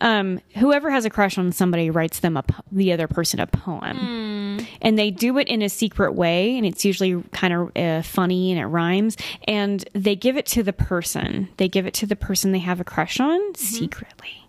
um, 0.00 0.40
whoever 0.56 0.90
has 0.90 1.04
a 1.04 1.10
crush 1.10 1.38
on 1.38 1.52
somebody 1.52 1.88
writes 1.88 2.18
them 2.18 2.36
up 2.36 2.48
po- 2.48 2.64
the 2.72 2.92
other 2.92 3.06
person 3.06 3.38
a 3.38 3.46
poem, 3.46 4.58
and 4.82 4.98
they 4.98 5.12
do 5.12 5.38
it 5.38 5.46
in 5.46 5.62
a 5.62 5.68
secret 5.68 6.14
way, 6.14 6.56
and 6.56 6.66
it's 6.66 6.84
usually 6.84 7.22
kind 7.30 7.54
of 7.54 7.70
uh, 7.76 8.02
funny 8.02 8.50
and 8.50 8.60
it 8.60 8.66
rhymes, 8.66 9.16
and 9.46 9.88
they 9.94 10.16
give 10.16 10.36
it 10.36 10.46
to 10.46 10.64
the 10.64 10.72
person. 10.72 11.48
They 11.56 11.68
give 11.68 11.86
it 11.86 11.94
to 11.94 12.06
the 12.06 12.16
person 12.16 12.50
they 12.50 12.58
have 12.58 12.80
a 12.80 12.84
crush 12.84 13.20
on 13.20 13.54
secretly. 13.54 14.48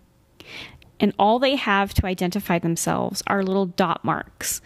And 0.98 1.14
all 1.16 1.38
they 1.38 1.54
have 1.54 1.94
to 1.94 2.06
identify 2.06 2.58
themselves 2.58 3.22
are 3.28 3.44
little 3.44 3.66
dot 3.66 4.04
marks 4.04 4.60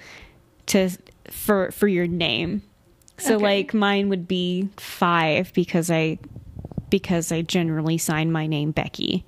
to 0.67 0.91
for 1.31 1.71
for 1.73 1.89
your 1.89 2.07
name. 2.07 2.63
So 3.19 3.37
Okay. 3.37 3.43
like 3.43 3.75
mine 3.75 4.09
would 4.09 4.29
be 4.29 4.69
5 4.77 5.53
because 5.55 5.91
I 5.91 6.19
because 6.91 7.33
I 7.33 7.43
generally 7.43 7.99
sign 7.99 8.31
my 8.31 8.47
name 8.47 8.71
Becky. 8.71 9.25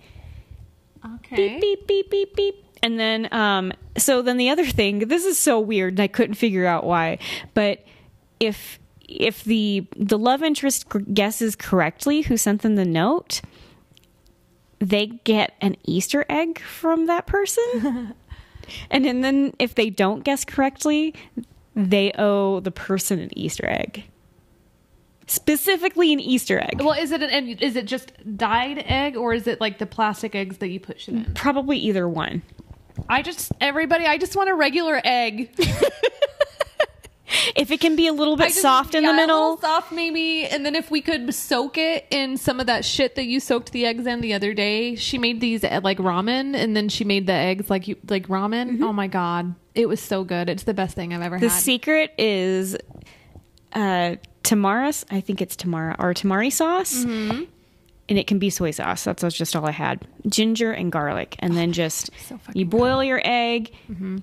Okay. 1.17 1.59
Beep 1.59 1.87
beep 1.87 1.89
beep 1.89 2.11
beep 2.11 2.37
beep. 2.37 2.65
And 2.83 2.99
then 2.99 3.29
um 3.33 3.73
so 3.97 4.23
then 4.23 4.37
the 4.37 4.51
other 4.51 4.67
thing, 4.67 5.01
this 5.01 5.25
is 5.25 5.39
so 5.39 5.59
weird 5.59 5.95
and 5.95 6.01
I 6.01 6.07
couldn't 6.07 6.35
figure 6.35 6.67
out 6.67 6.85
why, 6.85 7.19
but 7.55 7.85
if 8.41 8.79
if 9.09 9.43
the 9.45 9.87
the 9.97 10.19
love 10.19 10.43
interest 10.43 10.87
guesses 11.15 11.57
correctly 11.57 12.23
who 12.23 12.37
sent 12.37 12.63
them 12.63 12.77
the 12.77 12.85
note, 12.85 13.41
they 14.81 15.07
get 15.25 15.55
an 15.61 15.77
Easter 15.85 16.25
egg 16.29 16.61
from 16.61 17.07
that 17.07 17.27
person. 17.27 18.15
and 18.91 19.05
then, 19.05 19.23
then 19.23 19.55
if 19.59 19.75
they 19.75 19.91
don't 19.91 20.23
guess 20.25 20.45
correctly, 20.45 21.15
they 21.79 22.13
owe 22.19 22.59
the 22.61 22.73
person 22.73 23.21
an 23.21 23.31
Easter 23.39 23.67
egg. 23.67 24.05
Specifically 25.27 26.13
an 26.13 26.21
Easter 26.21 26.59
egg. 26.59 26.81
Well, 26.81 26.99
is 26.99 27.13
it 27.13 27.23
an 27.23 27.31
and 27.31 27.63
is 27.63 27.77
it 27.77 27.85
just 27.85 28.13
dyed 28.37 28.83
egg 28.87 29.17
or 29.17 29.33
is 29.33 29.47
it 29.47 29.61
like 29.61 29.79
the 29.79 29.87
plastic 29.87 30.35
eggs 30.35 30.59
that 30.59 30.69
you 30.69 30.81
put 30.81 31.01
shit 31.01 31.15
in? 31.15 31.35
Probably 31.35 31.79
either 31.79 32.09
one. 32.09 32.43
I 33.09 33.23
just 33.23 33.53
everybody, 33.61 34.07
I 34.07 34.19
just 34.19 34.35
want 34.35 34.51
a 34.51 34.55
regular 34.55 35.01
egg. 35.05 35.55
If 37.55 37.71
it 37.71 37.81
can 37.81 37.95
be 37.95 38.07
a 38.07 38.13
little 38.13 38.37
bit 38.37 38.49
just- 38.49 38.63
soft 38.63 38.95
in 38.95 39.03
yeah, 39.03 39.13
the 39.13 39.17
a 39.17 39.21
little 39.21 39.53
middle, 39.53 39.61
soft 39.61 39.93
maybe, 39.93 40.47
and 40.47 40.65
then 40.65 40.75
if 40.75 40.91
we 40.91 41.03
could 41.03 41.35
soak 41.35 41.77
it 41.77 42.07
in 42.11 42.37
some 42.39 42.59
of 42.59 42.67
that 42.67 42.85
shit 42.85 43.17
that 43.17 43.27
you 43.27 43.39
soaked 43.39 43.73
the 43.73 43.85
eggs 43.85 44.07
in 44.07 44.23
the 44.23 44.33
other 44.33 44.55
day. 44.55 44.95
She 44.95 45.19
made 45.19 45.41
these 45.41 45.63
like 45.63 45.99
ramen, 45.99 46.55
and 46.55 46.75
then 46.75 46.89
she 46.89 47.05
made 47.05 47.27
the 47.27 47.33
eggs 47.35 47.69
like 47.69 47.87
you 47.87 47.97
like 48.09 48.29
ramen. 48.29 48.71
Mm-hmm. 48.71 48.85
Oh 48.85 48.93
my 48.93 49.09
god, 49.09 49.55
it 49.79 49.89
was 49.89 50.01
so 50.01 50.25
good. 50.25 50.49
It's 50.51 50.65
the 50.65 50.75
best 50.75 50.95
thing 50.97 51.15
I've 51.15 51.23
ever 51.23 51.37
Mm-hmm. 51.37 51.45
the 51.45 51.51
secret 51.51 52.13
is 52.19 52.77
uh 53.73 54.17
tamara's 54.43 55.05
i 55.11 55.21
think 55.21 55.43
it's 55.43 55.55
tamara 55.55 55.95
or 55.99 56.15
tamari 56.15 56.51
sauce 56.51 57.05
Mm-hmm. 57.05 57.45
and 58.09 58.19
it 58.19 58.27
can 58.27 58.39
be 58.39 58.49
soy 58.49 58.71
sauce 58.71 59.05
that's 59.05 59.23
just 59.37 59.55
all 59.55 59.67
i 59.67 59.71
had 59.73 60.07
ginger 60.27 60.73
and 60.73 60.91
garlic 60.91 61.37
and 61.41 61.55
then 61.55 61.73
just 61.75 62.11
so 62.27 62.41
you 62.55 62.65
boil 62.65 63.05
your 63.05 63.21
egg 63.25 63.71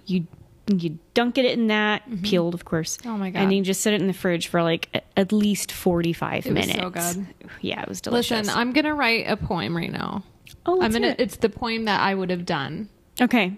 you 0.07 0.25
you 0.67 0.97
dunk 1.13 1.37
it 1.37 1.45
in 1.45 1.67
that 1.67 2.01
peeled 2.23 2.55
of 2.55 2.65
course 2.65 2.97
Oh 3.05 3.15
my 3.17 3.29
God. 3.29 3.37
and 3.43 3.51
then 3.51 3.57
you 3.59 3.63
just 3.63 3.81
sit 3.81 3.93
it 3.93 4.01
in 4.01 4.07
the 4.07 4.13
fridge 4.13 4.47
for 4.47 4.63
like 4.63 4.89
a- 4.95 5.19
at 5.19 5.31
least 5.31 5.71
45 5.71 6.47
It 6.47 6.53
was 6.53 6.67
minutes 6.67 6.79
so 6.79 6.89
good. 6.89 7.27
yeah 7.61 7.83
it 7.83 7.87
was 7.87 8.01
delicious 8.01 8.47
Listen, 8.47 8.57
I'm 8.59 8.73
gonna 8.73 8.95
write 8.95 9.25
a 9.29 9.37
poem 9.37 9.77
right 9.77 9.91
now. 9.91 10.23
oh 10.65 10.81
I'm 10.81 10.91
gonna. 10.91 11.09
it. 11.09 11.19
It's 11.19 11.35
the 11.37 11.49
poem 11.49 11.85
that 11.85 11.99
I 12.01 12.15
would 12.15 12.31
have 12.31 12.45
done. 12.47 12.89
okay 13.21 13.53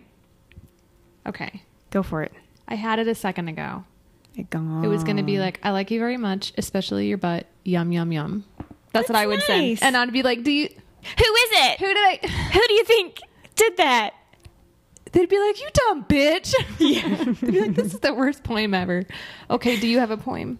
Okay, 1.26 1.62
go 1.98 2.04
for 2.04 2.22
it 2.24 2.32
I 2.68 2.76
had 2.76 3.00
it 3.00 3.08
a 3.08 3.16
second 3.16 3.48
ago. 3.48 3.86
Gone. 4.50 4.84
It 4.84 4.88
was 4.90 5.04
going 5.06 5.18
to 5.18 5.24
be 5.24 5.40
like, 5.40 5.60
I 5.64 5.72
like 5.72 5.90
you 5.90 6.00
very 6.00 6.18
much, 6.18 6.52
especially 6.58 7.08
your 7.08 7.18
butt. 7.18 7.48
Yum, 7.64 7.94
yum, 7.94 8.12
yum. 8.12 8.44
That's, 8.92 9.10
what 9.10 9.16
I 9.16 9.26
would 9.26 9.40
nice. 9.48 9.80
say. 9.80 9.86
And 9.88 9.96
I'd 9.96 10.12
be 10.12 10.22
like, 10.22 10.44
do 10.44 10.52
you, 10.52 10.68
who 10.68 11.34
is 11.36 11.50
it 11.54 11.80
who 11.80 11.86
did 11.88 11.98
I, 11.98 12.20
who 12.54 12.68
do 12.68 12.74
you 12.74 12.84
think 12.84 13.20
did 13.56 13.78
that 13.78 14.14
they'd 15.14 15.30
be 15.30 15.40
like, 15.40 15.60
you 15.60 15.68
dumb 15.74 16.06
bitch. 16.06 16.54
Yeah. 16.80 17.34
they'd 17.42 17.52
be 17.52 17.62
like, 17.62 17.76
this 17.76 17.94
is 17.94 18.00
the 18.02 18.14
worst 18.14 18.44
poem 18.44 18.74
ever. 18.74 19.06
Okay, 19.50 19.80
do 19.80 19.88
you 19.88 20.00
have 20.00 20.12
a 20.12 20.18
poem? 20.18 20.60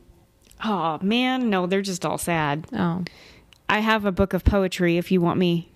oh 0.64 0.98
man 1.04 1.52
no 1.52 1.68
they're 1.68 1.84
just 1.84 2.04
all 2.04 2.18
sad 2.18 2.66
Oh. 2.74 3.04
I 3.70 3.80
have 3.80 4.06
a 4.06 4.12
book 4.12 4.34
of 4.34 4.44
poetry 4.44 4.98
if 4.98 5.12
you 5.12 5.22
want 5.22 5.38
me. 5.40 5.70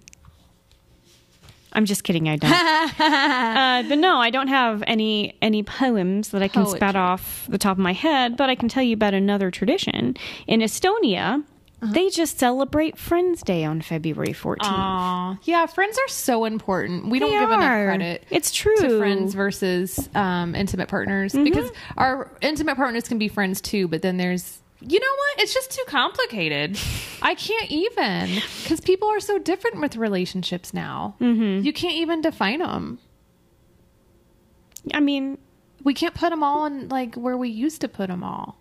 I'm 1.74 1.86
just 1.86 2.04
kidding, 2.04 2.28
I 2.28 2.36
don't. 2.36 2.52
uh, 3.00 3.84
but 3.88 3.98
no, 3.98 4.18
I 4.18 4.30
don't 4.30 4.50
have 4.50 4.84
any 4.88 5.38
any 5.42 5.64
poems 5.64 6.30
that 6.30 6.42
I 6.42 6.48
can 6.48 6.66
spat 6.66 6.96
off 6.96 7.46
the 7.50 7.58
top 7.58 7.78
of 7.78 7.84
my 7.84 7.94
head. 7.94 8.36
But 8.38 8.50
I 8.50 8.56
can 8.56 8.68
tell 8.70 8.84
you 8.84 8.94
about 8.94 9.14
another 9.14 9.52
tradition 9.52 10.16
in 10.48 10.60
Estonia. 10.60 11.44
Uh-huh. 11.84 11.94
They 11.94 12.10
just 12.10 12.38
celebrate 12.38 12.96
Friends 12.96 13.42
Day 13.42 13.64
on 13.64 13.82
February 13.82 14.34
14th. 14.34 14.58
Aw. 14.62 15.40
Yeah, 15.44 15.66
friends 15.66 15.98
are 15.98 16.08
so 16.10 16.46
important. 16.46 17.10
We 17.10 17.18
don't 17.18 17.32
They 17.32 17.40
give 17.40 17.50
enough 17.50 17.86
credit. 17.86 18.24
It's 18.30 18.52
true. 18.52 18.78
To 18.78 19.00
friends 19.00 19.34
versus 19.34 20.08
um, 20.14 20.54
intimate 20.54 20.90
partners 20.90 21.34
because 21.34 21.72
our 21.98 22.30
intimate 22.42 22.76
partners 22.76 23.08
can 23.08 23.18
be 23.18 23.28
friends 23.28 23.62
too, 23.62 23.88
but 23.88 24.04
then 24.04 24.18
there's 24.18 24.61
you 24.82 25.00
know 25.00 25.16
what? 25.18 25.40
It's 25.44 25.54
just 25.54 25.72
too 25.72 25.84
complicated. 25.88 26.78
I 27.22 27.36
can't 27.36 27.70
even 27.70 28.42
because 28.64 28.80
people 28.82 29.08
are 29.10 29.20
so 29.20 29.38
different 29.38 29.80
with 29.80 29.96
relationships 29.96 30.74
now. 30.74 31.16
Mm-hmm. 31.22 31.64
You 31.66 31.72
can't 31.74 31.96
even 31.96 32.22
define 32.22 32.60
them. 32.60 33.00
I 34.94 35.00
mean, 35.00 35.38
We 35.84 35.94
can't 35.94 36.14
put 36.16 36.30
them 36.32 36.44
all 36.44 36.66
in 36.66 36.90
like 36.90 37.16
where 37.16 37.38
we 37.38 37.50
used 37.50 37.82
to 37.82 37.88
put 37.88 38.08
them 38.08 38.24
all. 38.24 38.58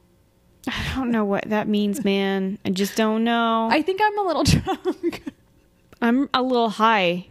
I 0.68 0.92
don't 0.94 1.10
know 1.10 1.24
what 1.24 1.48
that 1.48 1.68
means, 1.68 2.04
man. 2.04 2.58
I 2.66 2.70
just 2.70 2.94
don't 2.96 3.24
know. 3.24 3.68
I 3.70 3.80
think 3.82 4.00
I'm 4.02 4.18
a 4.18 4.22
little 4.22 4.44
drunk. 4.54 5.22
I'm 6.02 6.28
a 6.34 6.42
little 6.42 6.68
high. 6.68 7.26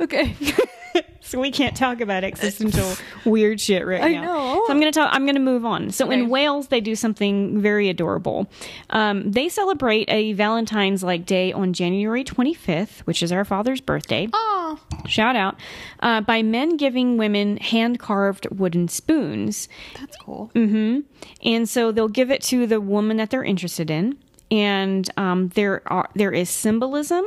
okay. 0.00 0.34
So 1.22 1.38
we 1.38 1.50
can't 1.52 1.76
talk 1.76 2.00
about 2.00 2.24
existential 2.24 2.94
weird 3.24 3.60
shit 3.60 3.86
right 3.86 4.02
I 4.02 4.12
now. 4.14 4.22
know. 4.24 4.64
So 4.66 4.72
I'm 4.72 4.80
gonna 4.80 4.90
talk. 4.90 5.10
I'm 5.12 5.26
gonna 5.26 5.38
move 5.38 5.64
on. 5.64 5.90
So 5.90 6.06
Okay. 6.06 6.14
in 6.14 6.28
Wales, 6.28 6.68
they 6.68 6.80
do 6.80 6.96
something 6.96 7.60
very 7.60 7.88
adorable. 7.88 8.50
Um, 8.88 9.30
they 9.30 9.48
celebrate 9.48 10.08
a 10.10 10.32
Valentine's 10.32 11.04
like 11.04 11.26
day 11.26 11.52
on 11.52 11.72
January 11.72 12.24
25th, 12.24 13.00
which 13.00 13.22
is 13.22 13.30
our 13.30 13.44
father's 13.44 13.80
birthday. 13.80 14.28
Oh, 14.32 14.80
Shout 15.06 15.36
out 15.36 15.56
uh, 16.00 16.22
by 16.22 16.42
men 16.42 16.76
giving 16.76 17.16
women 17.16 17.58
hand 17.58 18.00
carved 18.00 18.48
wooden 18.50 18.88
spoons, 18.88 19.68
that's 20.00 20.16
cool. 20.16 20.50
Mm-hmm. 20.54 21.00
And 21.44 21.68
so 21.68 21.92
they'll 21.92 22.08
give 22.08 22.30
it 22.32 22.42
to 22.44 22.66
the 22.66 22.80
woman 22.80 23.18
that 23.18 23.30
they're 23.30 23.44
interested 23.44 23.90
in. 23.90 24.16
And 24.50 25.08
um, 25.16 25.48
there 25.50 25.82
are 25.86 26.08
there 26.16 26.32
is 26.32 26.48
symbolism 26.50 27.24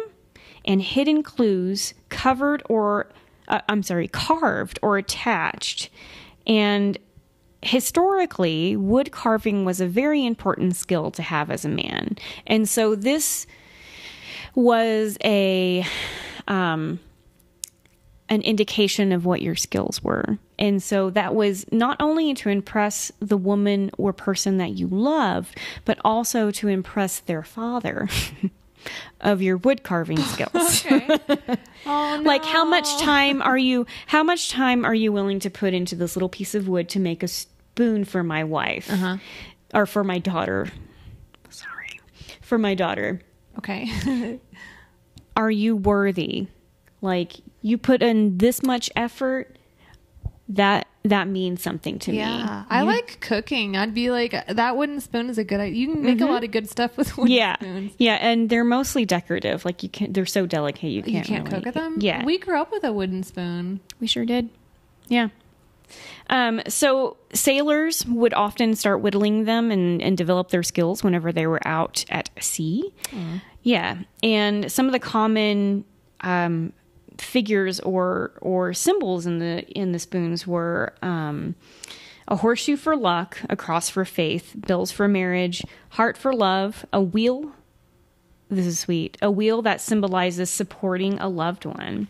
and 0.66 0.82
hidden 0.82 1.24
clues 1.24 1.94
covered 2.10 2.64
or 2.68 3.08
uh, 3.54 3.62
I'm 3.70 3.84
sorry, 3.84 4.08
carved 4.08 4.80
or 4.82 4.98
attached. 4.98 5.90
And 6.48 6.98
historically, 7.62 8.76
wood 8.76 9.12
carving 9.12 9.64
was 9.64 9.80
a 9.80 9.88
very 9.88 10.26
important 10.26 10.76
skill 10.76 11.12
to 11.12 11.22
have 11.22 11.52
as 11.52 11.64
a 11.64 11.70
man. 11.70 12.18
And 12.48 12.68
so 12.68 12.96
this 12.96 13.46
was 14.56 15.18
a 15.24 15.86
um, 16.48 17.00
an 18.30 18.42
indication 18.42 19.12
of 19.12 19.26
what 19.26 19.42
your 19.42 19.56
skills 19.56 20.04
were. 20.04 20.40
And 20.58 20.82
so 20.82 21.12
that 21.12 21.36
was 21.36 21.66
not 21.72 21.98
only 22.00 22.34
to 22.34 22.50
impress 22.50 23.12
the 23.20 23.38
woman 23.38 23.92
or 23.98 24.14
person 24.14 24.58
that 24.58 24.72
you 24.72 24.88
love, 24.88 25.52
but 25.86 26.00
also 26.04 26.50
to 26.52 26.68
impress 26.68 27.20
their 27.20 27.44
father 27.44 28.10
of 29.22 29.42
your 29.42 29.58
wood 29.58 29.84
carving 29.84 30.18
skills. 30.34 30.86
Okay. 30.86 31.20
oh, 31.86 32.18
no. 32.18 32.22
Like 32.24 32.46
how 32.46 32.66
much 32.66 32.98
time 33.00 33.42
are 33.42 33.58
you 33.58 33.86
how 34.08 34.24
much 34.24 34.50
time 34.50 34.86
are 34.86 34.94
you 34.96 35.12
willing 35.12 35.40
to 35.42 35.50
put 35.50 35.74
into 35.74 35.96
this 35.96 36.16
little 36.16 36.30
piece 36.30 36.56
of 36.56 36.68
wood 36.68 36.90
to 36.90 37.00
make 37.00 37.24
a 37.24 37.28
spoon 37.28 38.06
for 38.06 38.24
my 38.24 38.44
wife? 38.44 38.92
Uh-huh. 38.92 39.18
Or 39.74 39.86
for 39.86 40.04
my 40.04 40.20
daughter. 40.20 40.68
Sorry. 41.50 42.00
For 42.42 42.58
my 42.58 42.76
daughter. 42.76 43.22
Okay. 43.58 44.40
Are 45.36 45.52
you 45.52 45.76
worthy? 45.76 46.48
Like 47.02 47.34
you 47.62 47.78
put 47.78 48.02
in 48.04 48.38
this 48.38 48.62
much 48.64 48.90
effort, 48.96 49.58
that 50.50 50.88
that 51.04 51.28
means 51.28 51.62
something 51.62 52.00
to 52.00 52.14
Yeah, 52.14 52.38
me. 52.38 52.66
I 52.70 52.80
You- 52.82 52.86
like 52.88 53.20
cooking. 53.20 53.76
I'd 53.76 53.94
be 53.94 54.10
like, 54.10 54.34
that 54.48 54.78
wooden 54.78 55.02
spoon 55.02 55.30
is 55.30 55.38
a 55.38 55.44
good 55.44 55.60
idea. 55.60 55.76
You 55.76 55.94
can 55.94 56.04
make 56.04 56.22
a 56.22 56.26
lot 56.26 56.44
of 56.44 56.52
good 56.52 56.70
stuff 56.70 56.96
with 56.98 57.18
wooden 57.18 57.34
yeah, 57.34 57.56
spoons. 57.58 57.92
yeah, 57.98 58.16
and 58.16 58.50
they're 58.50 58.64
mostly 58.64 59.04
decorative. 59.06 59.66
Like 59.66 59.84
you 59.84 59.90
can't, 59.90 60.14
they're 60.14 60.26
so 60.26 60.46
delicate 60.46 60.92
you 60.92 61.04
can't. 61.04 61.16
You 61.16 61.22
can't 61.36 61.44
really- 61.50 61.56
cook 61.58 61.66
with 61.66 61.74
them. 61.76 61.98
Yeah, 62.00 62.24
we 62.24 62.38
grew 62.38 62.60
up 62.62 62.72
with 62.72 62.84
a 62.84 62.94
wooden 62.94 63.24
spoon. 63.24 63.82
We 64.00 64.08
sure 64.08 64.26
did. 64.26 64.50
Yeah. 65.10 65.28
Um, 66.30 66.62
so 66.70 67.18
sailors 67.34 68.06
would 68.08 68.34
often 68.34 68.74
start 68.76 69.02
whittling 69.02 69.44
them 69.44 69.70
and, 69.72 70.02
and 70.02 70.18
develop 70.18 70.50
their 70.50 70.64
skills 70.64 71.04
whenever 71.04 71.32
they 71.32 71.46
were 71.46 71.60
out 71.68 72.06
at 72.10 72.30
sea. 72.40 72.94
Yeah, 73.62 73.98
and 74.24 74.72
some 74.72 74.86
of 74.88 74.92
the 74.94 75.00
common 75.00 75.84
um, 76.22 76.72
figures 77.24 77.80
or 77.80 78.32
or 78.42 78.74
symbols 78.74 79.26
in 79.26 79.40
the 79.40 79.64
in 79.72 79.92
the 79.92 80.00
spoons 80.00 80.46
were 80.46 80.94
um, 81.02 81.56
a 82.28 82.38
horseshoe 82.38 82.78
for 82.78 82.96
luck, 82.96 83.40
a 83.50 83.56
cross 83.56 83.90
for 83.90 84.06
faith, 84.06 84.56
bills 84.68 84.92
for 84.92 85.08
marriage, 85.08 85.64
heart 85.90 86.18
for 86.18 86.34
love, 86.34 86.86
a 86.94 87.02
wheel. 87.02 87.52
This 88.50 88.66
is 88.66 88.80
sweet. 88.80 89.18
A 89.22 89.32
wheel 89.32 89.62
that 89.64 89.82
symbolizes 89.82 90.50
supporting 90.50 91.20
a 91.20 91.28
loved 91.28 91.66
one 91.66 92.08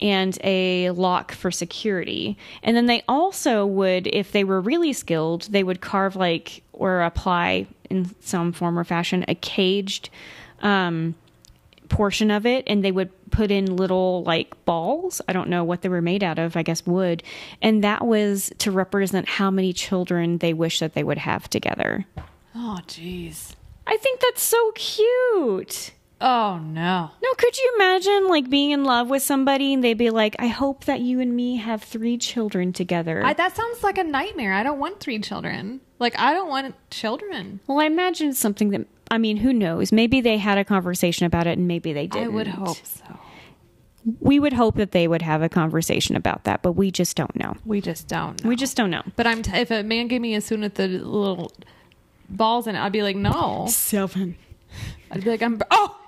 and 0.00 0.36
a 0.42 0.90
lock 0.90 1.32
for 1.32 1.50
security. 1.50 2.36
And 2.62 2.76
then 2.76 2.86
they 2.86 3.02
also 3.06 3.64
would, 3.64 4.08
if 4.08 4.32
they 4.32 4.44
were 4.44 4.60
really 4.60 4.92
skilled, 4.92 5.42
they 5.50 5.62
would 5.62 5.80
carve 5.80 6.16
like 6.16 6.62
or 6.72 7.02
apply 7.02 7.66
in 7.88 8.14
some 8.20 8.52
form 8.52 8.78
or 8.78 8.84
fashion 8.84 9.24
a 9.28 9.34
caged 9.34 10.10
um, 10.60 11.14
portion 11.92 12.30
of 12.30 12.44
it, 12.46 12.64
and 12.66 12.84
they 12.84 12.90
would 12.90 13.10
put 13.30 13.50
in 13.52 13.76
little 13.76 14.24
like 14.24 14.64
balls. 14.64 15.20
I 15.28 15.32
don't 15.32 15.48
know 15.48 15.62
what 15.62 15.82
they 15.82 15.88
were 15.88 16.02
made 16.02 16.24
out 16.24 16.38
of. 16.40 16.56
I 16.56 16.62
guess 16.62 16.84
wood, 16.84 17.22
and 17.60 17.84
that 17.84 18.04
was 18.04 18.50
to 18.58 18.72
represent 18.72 19.28
how 19.28 19.50
many 19.50 19.72
children 19.72 20.38
they 20.38 20.52
wish 20.54 20.80
that 20.80 20.94
they 20.94 21.04
would 21.04 21.18
have 21.18 21.48
together. 21.48 22.06
Oh, 22.54 22.80
jeez. 22.86 23.54
I 23.86 23.96
think 23.96 24.20
that's 24.20 24.42
so 24.42 24.72
cute. 24.72 25.92
Oh 26.20 26.58
no. 26.58 27.10
No, 27.20 27.34
could 27.36 27.58
you 27.58 27.72
imagine 27.74 28.28
like 28.28 28.48
being 28.48 28.70
in 28.70 28.84
love 28.84 29.10
with 29.10 29.22
somebody 29.24 29.74
and 29.74 29.82
they'd 29.82 29.94
be 29.98 30.10
like, 30.10 30.36
I 30.38 30.46
hope 30.46 30.84
that 30.84 31.00
you 31.00 31.18
and 31.18 31.34
me 31.34 31.56
have 31.56 31.82
three 31.82 32.16
children 32.16 32.72
together. 32.72 33.24
I, 33.24 33.32
that 33.32 33.56
sounds 33.56 33.82
like 33.82 33.98
a 33.98 34.04
nightmare. 34.04 34.52
I 34.52 34.62
don't 34.62 34.78
want 34.78 35.00
three 35.00 35.18
children. 35.18 35.80
Like 35.98 36.16
I 36.18 36.32
don't 36.32 36.48
want 36.48 36.76
children. 36.90 37.58
well, 37.66 37.80
I 37.80 37.86
imagine 37.86 38.34
something 38.34 38.70
that 38.70 38.86
I 39.12 39.18
mean, 39.18 39.36
who 39.36 39.52
knows? 39.52 39.92
Maybe 39.92 40.22
they 40.22 40.38
had 40.38 40.56
a 40.56 40.64
conversation 40.64 41.26
about 41.26 41.46
it 41.46 41.58
and 41.58 41.68
maybe 41.68 41.92
they 41.92 42.06
didn't. 42.06 42.24
I 42.24 42.28
would 42.28 42.46
hope 42.48 42.78
so. 42.82 43.04
We 44.20 44.40
would 44.40 44.54
hope 44.54 44.76
that 44.76 44.92
they 44.92 45.06
would 45.06 45.20
have 45.20 45.42
a 45.42 45.50
conversation 45.50 46.16
about 46.16 46.44
that, 46.44 46.62
but 46.62 46.72
we 46.72 46.90
just 46.90 47.14
don't 47.14 47.36
know. 47.36 47.54
We 47.66 47.82
just 47.82 48.08
don't. 48.08 48.42
Know. 48.42 48.48
We 48.48 48.56
just 48.56 48.74
don't 48.74 48.90
know. 48.90 49.02
But 49.14 49.26
I'm 49.26 49.42
t- 49.42 49.52
if 49.54 49.70
a 49.70 49.82
man 49.82 50.08
gave 50.08 50.22
me 50.22 50.34
a 50.34 50.40
spoon 50.40 50.62
with 50.62 50.74
the 50.76 50.88
little 50.88 51.52
balls 52.30 52.66
in 52.66 52.74
it, 52.74 52.80
I'd 52.80 52.90
be 52.90 53.02
like, 53.02 53.14
no. 53.16 53.66
Seven. 53.68 54.36
I'd 55.10 55.22
be 55.22 55.28
like, 55.30 55.42
I'm. 55.42 55.60
Oh. 55.70 55.98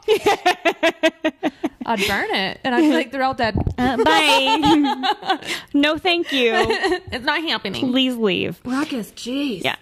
I'd 1.87 2.09
burn 2.09 2.31
it, 2.35 2.61
and 2.65 2.75
I'd 2.75 2.81
be 2.81 2.93
like, 2.95 3.13
they're 3.13 3.23
all 3.23 3.35
dead. 3.35 3.57
Uh, 3.77 3.97
bye. 4.03 5.41
no, 5.75 5.99
thank 5.99 6.33
you. 6.33 6.53
It's 6.55 7.25
not 7.25 7.43
happening. 7.43 7.91
Please 7.91 8.17
leave. 8.17 8.61
Ruckus, 8.65 9.11
jeez. 9.13 9.63
Yeah. 9.63 9.77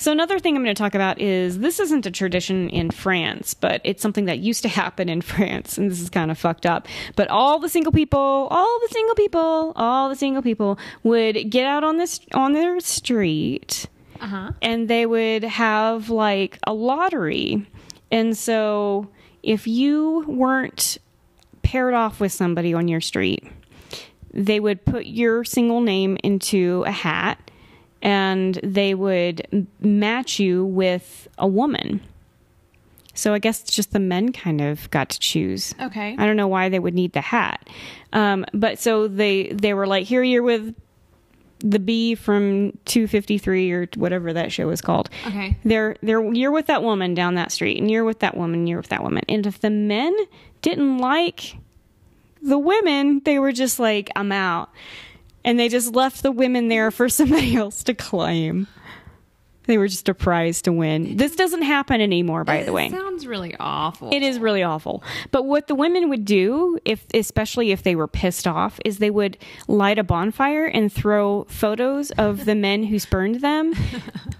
So 0.00 0.12
another 0.12 0.38
thing 0.38 0.56
I'm 0.56 0.62
going 0.62 0.74
to 0.74 0.80
talk 0.80 0.94
about 0.94 1.20
is 1.20 1.58
this 1.58 1.80
isn't 1.80 2.06
a 2.06 2.10
tradition 2.10 2.70
in 2.70 2.90
France, 2.90 3.52
but 3.54 3.80
it's 3.82 4.00
something 4.00 4.26
that 4.26 4.38
used 4.38 4.62
to 4.62 4.68
happen 4.68 5.08
in 5.08 5.20
France, 5.32 5.76
and 5.76 5.90
this 5.90 6.00
is 6.00 6.08
kind 6.08 6.30
of 6.30 6.38
fucked 6.38 6.64
up. 6.66 6.86
But 7.16 7.28
all 7.28 7.58
the 7.58 7.68
single 7.68 7.90
people, 7.92 8.46
all 8.50 8.80
the 8.80 8.88
single 8.92 9.16
people, 9.16 9.72
all 9.74 10.08
the 10.08 10.14
single 10.16 10.42
people 10.42 10.78
would 11.02 11.50
get 11.50 11.66
out 11.66 11.82
on 11.82 11.96
this 11.96 12.20
on 12.32 12.52
their 12.52 12.78
street, 12.80 13.86
Uh-huh. 14.20 14.52
and 14.62 14.88
they 14.88 15.04
would 15.04 15.42
have 15.44 16.10
like 16.10 16.58
a 16.64 16.72
lottery, 16.72 17.66
and 18.12 18.36
so 18.36 19.08
if 19.42 19.66
you 19.66 20.24
weren't 20.28 20.98
paired 21.62 21.94
off 21.94 22.20
with 22.20 22.32
somebody 22.32 22.72
on 22.72 22.86
your 22.88 23.00
street, 23.00 23.44
they 24.32 24.60
would 24.60 24.84
put 24.84 25.06
your 25.06 25.42
single 25.44 25.80
name 25.80 26.16
into 26.22 26.84
a 26.86 26.92
hat 26.92 27.47
and 28.02 28.60
they 28.62 28.94
would 28.94 29.66
match 29.80 30.38
you 30.38 30.64
with 30.64 31.28
a 31.38 31.46
woman. 31.46 32.00
So 33.14 33.34
I 33.34 33.40
guess 33.40 33.62
just 33.64 33.92
the 33.92 33.98
men 33.98 34.32
kind 34.32 34.60
of 34.60 34.88
got 34.90 35.10
to 35.10 35.18
choose. 35.18 35.74
Okay. 35.80 36.14
I 36.16 36.26
don't 36.26 36.36
know 36.36 36.46
why 36.46 36.68
they 36.68 36.78
would 36.78 36.94
need 36.94 37.12
the 37.12 37.20
hat. 37.20 37.68
Um, 38.12 38.46
but 38.54 38.78
so 38.78 39.08
they 39.08 39.48
they 39.48 39.74
were 39.74 39.86
like, 39.88 40.06
here 40.06 40.22
you're 40.22 40.44
with 40.44 40.74
the 41.60 41.80
bee 41.80 42.14
from 42.14 42.78
253 42.84 43.72
or 43.72 43.88
whatever 43.96 44.32
that 44.32 44.52
show 44.52 44.68
was 44.68 44.80
called. 44.80 45.10
Okay. 45.26 45.56
They're 45.64 45.96
they're 46.02 46.32
you're 46.32 46.52
with 46.52 46.66
that 46.66 46.84
woman 46.84 47.14
down 47.14 47.34
that 47.34 47.50
street, 47.50 47.78
and 47.78 47.90
you're 47.90 48.04
with 48.04 48.20
that 48.20 48.36
woman, 48.36 48.68
you're 48.68 48.78
with 48.78 48.90
that 48.90 49.02
woman. 49.02 49.24
And 49.28 49.46
if 49.46 49.60
the 49.60 49.70
men 49.70 50.14
didn't 50.62 50.98
like 50.98 51.56
the 52.40 52.58
women, 52.58 53.20
they 53.24 53.38
were 53.40 53.52
just 53.52 53.80
like, 53.80 54.10
I'm 54.14 54.30
out. 54.30 54.70
And 55.48 55.58
they 55.58 55.70
just 55.70 55.94
left 55.94 56.22
the 56.22 56.30
women 56.30 56.68
there 56.68 56.90
for 56.90 57.08
somebody 57.08 57.56
else 57.56 57.82
to 57.84 57.94
claim. 57.94 58.66
They 59.64 59.78
were 59.78 59.88
just 59.88 60.06
a 60.06 60.14
prize 60.14 60.60
to 60.62 60.72
win. 60.72 61.16
This 61.16 61.36
doesn't 61.36 61.62
happen 61.62 62.02
anymore, 62.02 62.44
by 62.44 62.64
the 62.64 62.72
way. 62.72 62.90
Sounds 62.90 63.26
really 63.26 63.56
awful. 63.58 64.12
It 64.12 64.22
is 64.22 64.38
really 64.38 64.62
awful. 64.62 65.02
But 65.30 65.44
what 65.44 65.66
the 65.66 65.74
women 65.74 66.10
would 66.10 66.26
do, 66.26 66.78
if 66.84 67.06
especially 67.14 67.70
if 67.70 67.82
they 67.82 67.94
were 67.94 68.08
pissed 68.08 68.46
off, 68.46 68.78
is 68.84 68.98
they 68.98 69.10
would 69.10 69.38
light 69.68 69.98
a 69.98 70.04
bonfire 70.04 70.66
and 70.66 70.92
throw 70.92 71.44
photos 71.44 72.10
of 72.12 72.44
the 72.44 72.54
men 72.54 72.82
who 72.82 72.98
spurned 72.98 73.40
them. 73.40 73.74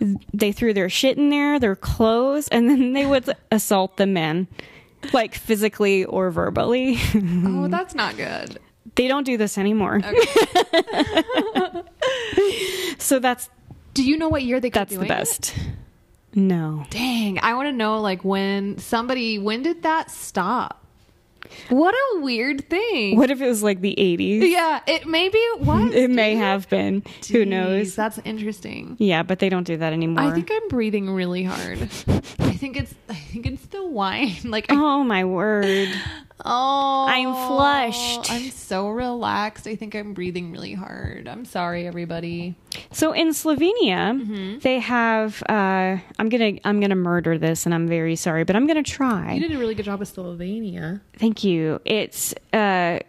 they 0.34 0.52
threw 0.52 0.74
their 0.74 0.90
shit 0.90 1.16
in 1.16 1.30
there, 1.30 1.58
their 1.58 1.76
clothes, 1.76 2.48
and 2.48 2.68
then 2.68 2.92
they 2.92 3.06
would 3.06 3.34
assault 3.50 3.96
the 3.96 4.06
men, 4.06 4.46
like 5.14 5.34
physically 5.34 6.04
or 6.04 6.30
verbally. 6.30 6.98
Oh, 7.14 7.68
that's 7.70 7.94
not 7.94 8.16
good. 8.16 8.58
They 8.98 9.08
don't 9.08 9.24
do 9.24 9.38
this 9.38 9.56
anymore. 9.56 10.02
so 12.98 13.18
that's 13.18 13.48
Do 13.94 14.04
you 14.04 14.16
know 14.18 14.28
what 14.28 14.42
year 14.42 14.60
they 14.60 14.68
that's 14.70 14.90
the 14.90 14.96
doing 14.96 15.06
it? 15.06 15.14
best. 15.14 15.54
No. 16.34 16.84
Dang, 16.90 17.38
I 17.42 17.54
want 17.54 17.68
to 17.68 17.72
know 17.72 18.00
like 18.00 18.24
when 18.24 18.76
somebody 18.78 19.38
when 19.38 19.62
did 19.62 19.82
that 19.84 20.10
stop? 20.10 20.84
What 21.70 21.94
a 21.94 22.20
weird 22.20 22.68
thing. 22.68 23.16
What 23.16 23.30
if 23.30 23.40
it 23.40 23.46
was 23.48 23.62
like 23.62 23.80
the 23.80 23.94
80s? 23.96 24.50
Yeah, 24.50 24.80
it 24.86 25.06
maybe 25.06 25.38
was. 25.60 25.94
It 25.94 26.10
may 26.10 26.34
dude. 26.34 26.42
have 26.42 26.68
been. 26.68 27.02
Who 27.32 27.46
knows? 27.46 27.94
That's 27.94 28.18
interesting. 28.24 28.96
Yeah, 28.98 29.22
but 29.22 29.38
they 29.38 29.48
don't 29.48 29.66
do 29.66 29.78
that 29.78 29.92
anymore. 29.94 30.24
I 30.24 30.32
think 30.34 30.50
I'm 30.52 30.68
breathing 30.68 31.08
really 31.08 31.44
hard. 31.44 31.78
I 32.40 32.52
think 32.52 32.76
it's 32.76 32.94
I 33.08 33.14
think 33.14 33.46
it's 33.46 33.64
the 33.66 33.86
wine. 33.86 34.36
Like 34.44 34.70
I, 34.70 34.74
Oh 34.76 35.02
my 35.04 35.24
word. 35.24 35.88
Oh, 36.44 37.06
I'm 37.08 37.32
flushed. 37.48 38.30
I'm 38.30 38.50
so 38.50 38.88
relaxed. 38.90 39.66
I 39.66 39.74
think 39.76 39.94
I'm 39.94 40.14
breathing 40.14 40.52
really 40.52 40.74
hard. 40.74 41.26
I'm 41.28 41.44
sorry, 41.44 41.86
everybody. 41.86 42.54
So 42.92 43.12
in 43.12 43.28
Slovenia, 43.30 44.14
Mm-hmm. 44.18 44.58
they 44.60 44.78
have 44.80 45.42
uh 45.48 45.98
I'm 46.18 46.30
to 46.30 46.58
I'm 46.64 46.80
to 46.90 46.94
murder 46.96 47.38
this 47.38 47.66
and 47.66 47.74
I'm 47.74 47.88
very 47.88 48.16
sorry, 48.16 48.44
but 48.44 48.56
I'm 48.56 48.66
to 48.68 48.82
try. 48.82 49.34
You 49.34 49.40
did 49.48 49.52
a 49.56 49.58
really 49.58 49.74
good 49.74 49.84
job 49.86 50.00
with 50.00 50.14
Slovenia. 50.14 51.00
Thank 51.18 51.44
you. 51.44 51.80
It's 51.84 52.34
uh 52.52 53.00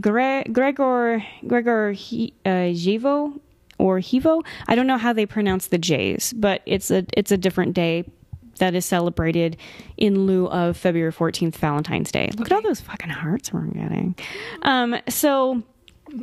Gre- 0.00 0.48
Gregor 0.50 1.22
Gregor 1.46 1.92
he, 1.92 2.32
uh, 2.46 2.72
Jivo 2.72 3.38
or 3.78 3.98
Hivo. 4.00 4.42
I 4.66 4.74
don't 4.74 4.86
know 4.86 4.96
how 4.98 5.12
they 5.12 5.26
pronounce 5.26 5.66
the 5.68 5.78
J's, 5.78 6.32
but 6.32 6.62
it's 6.66 6.90
a 6.90 7.04
it's 7.16 7.30
a 7.30 7.36
different 7.36 7.74
day 7.74 8.04
that 8.62 8.76
is 8.76 8.86
celebrated 8.86 9.56
in 9.96 10.24
lieu 10.24 10.46
of 10.46 10.76
February 10.76 11.12
14th 11.12 11.56
Valentine's 11.56 12.12
Day. 12.12 12.30
Look 12.36 12.48
at 12.48 12.54
all 12.54 12.62
those 12.62 12.80
fucking 12.80 13.10
hearts 13.10 13.52
we're 13.52 13.62
getting. 13.62 14.14
Um 14.62 14.94
so 15.08 15.64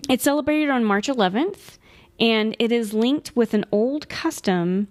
it's 0.07 0.23
celebrated 0.23 0.69
on 0.69 0.85
March 0.85 1.09
11th 1.09 1.77
and 2.17 2.55
it 2.57 2.71
is 2.71 2.93
linked 2.93 3.35
with 3.35 3.53
an 3.53 3.65
old 3.73 4.07
custom 4.07 4.87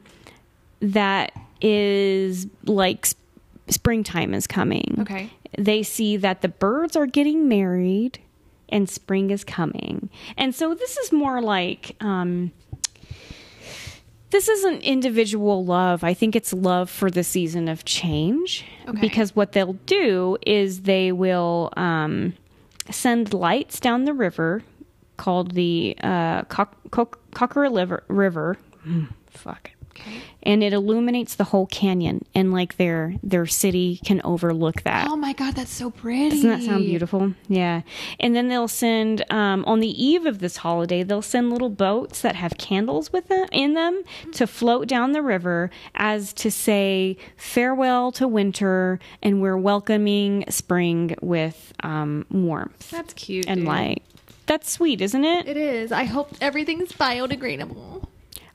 that 0.80 1.32
is 1.62 2.46
like 2.64 3.06
sp- 3.08 3.16
springtime 3.68 4.34
is 4.34 4.46
coming. 4.46 4.98
Okay. 5.00 5.30
They 5.56 5.82
see 5.82 6.18
that 6.18 6.42
the 6.42 6.48
birds 6.48 6.96
are 6.96 7.06
getting 7.06 7.48
married 7.48 8.18
and 8.68 8.90
spring 8.90 9.30
is 9.30 9.42
coming. 9.42 10.10
And 10.36 10.54
so 10.54 10.74
this 10.74 10.98
is 10.98 11.12
more 11.12 11.40
like 11.40 11.96
um 12.00 12.52
this 14.30 14.48
isn't 14.48 14.82
individual 14.82 15.64
love. 15.64 16.04
I 16.04 16.14
think 16.14 16.36
it's 16.36 16.52
love 16.52 16.90
for 16.90 17.10
the 17.10 17.24
season 17.24 17.68
of 17.68 17.84
change. 17.84 18.64
Okay. 18.86 19.00
Because 19.00 19.34
what 19.34 19.52
they'll 19.52 19.72
do 19.86 20.36
is 20.46 20.82
they 20.82 21.12
will 21.12 21.72
um, 21.76 22.34
send 22.90 23.32
lights 23.32 23.80
down 23.80 24.04
the 24.04 24.12
river 24.14 24.62
called 25.16 25.52
the 25.52 25.96
uh, 26.02 26.42
Cock- 26.42 26.76
Cock- 26.90 27.18
Cockera 27.32 27.70
Liver- 27.70 28.04
River. 28.08 28.56
Mm, 28.86 29.08
fuck. 29.30 29.70
Okay. 30.00 30.20
And 30.42 30.62
it 30.62 30.72
illuminates 30.72 31.34
the 31.34 31.44
whole 31.44 31.66
canyon, 31.66 32.24
and 32.34 32.52
like 32.52 32.76
their 32.76 33.14
their 33.22 33.46
city 33.46 34.00
can 34.04 34.20
overlook 34.24 34.82
that. 34.82 35.08
Oh 35.08 35.16
my 35.16 35.32
god, 35.32 35.54
that's 35.54 35.72
so 35.72 35.90
pretty. 35.90 36.30
Doesn't 36.30 36.48
that 36.50 36.62
sound 36.62 36.84
beautiful? 36.84 37.34
Yeah. 37.48 37.82
And 38.20 38.34
then 38.34 38.48
they'll 38.48 38.68
send 38.68 39.24
um, 39.30 39.64
on 39.66 39.80
the 39.80 40.02
eve 40.02 40.26
of 40.26 40.38
this 40.38 40.58
holiday, 40.58 41.02
they'll 41.02 41.22
send 41.22 41.50
little 41.50 41.68
boats 41.70 42.20
that 42.22 42.36
have 42.36 42.56
candles 42.58 43.12
with 43.12 43.28
them 43.28 43.46
in 43.52 43.74
them 43.74 44.02
to 44.32 44.46
float 44.46 44.88
down 44.88 45.12
the 45.12 45.22
river 45.22 45.70
as 45.94 46.32
to 46.34 46.50
say 46.50 47.16
farewell 47.36 48.12
to 48.12 48.28
winter, 48.28 49.00
and 49.22 49.42
we're 49.42 49.56
welcoming 49.58 50.44
spring 50.48 51.14
with 51.20 51.72
um, 51.82 52.24
warmth 52.30 52.90
That's 52.90 53.12
cute. 53.14 53.46
and 53.48 53.60
dude. 53.60 53.68
light. 53.68 54.02
That's 54.46 54.70
sweet, 54.70 55.00
isn't 55.02 55.24
it? 55.24 55.46
It 55.46 55.56
is. 55.58 55.92
I 55.92 56.04
hope 56.04 56.34
everything's 56.40 56.92
biodegradable. 56.92 58.06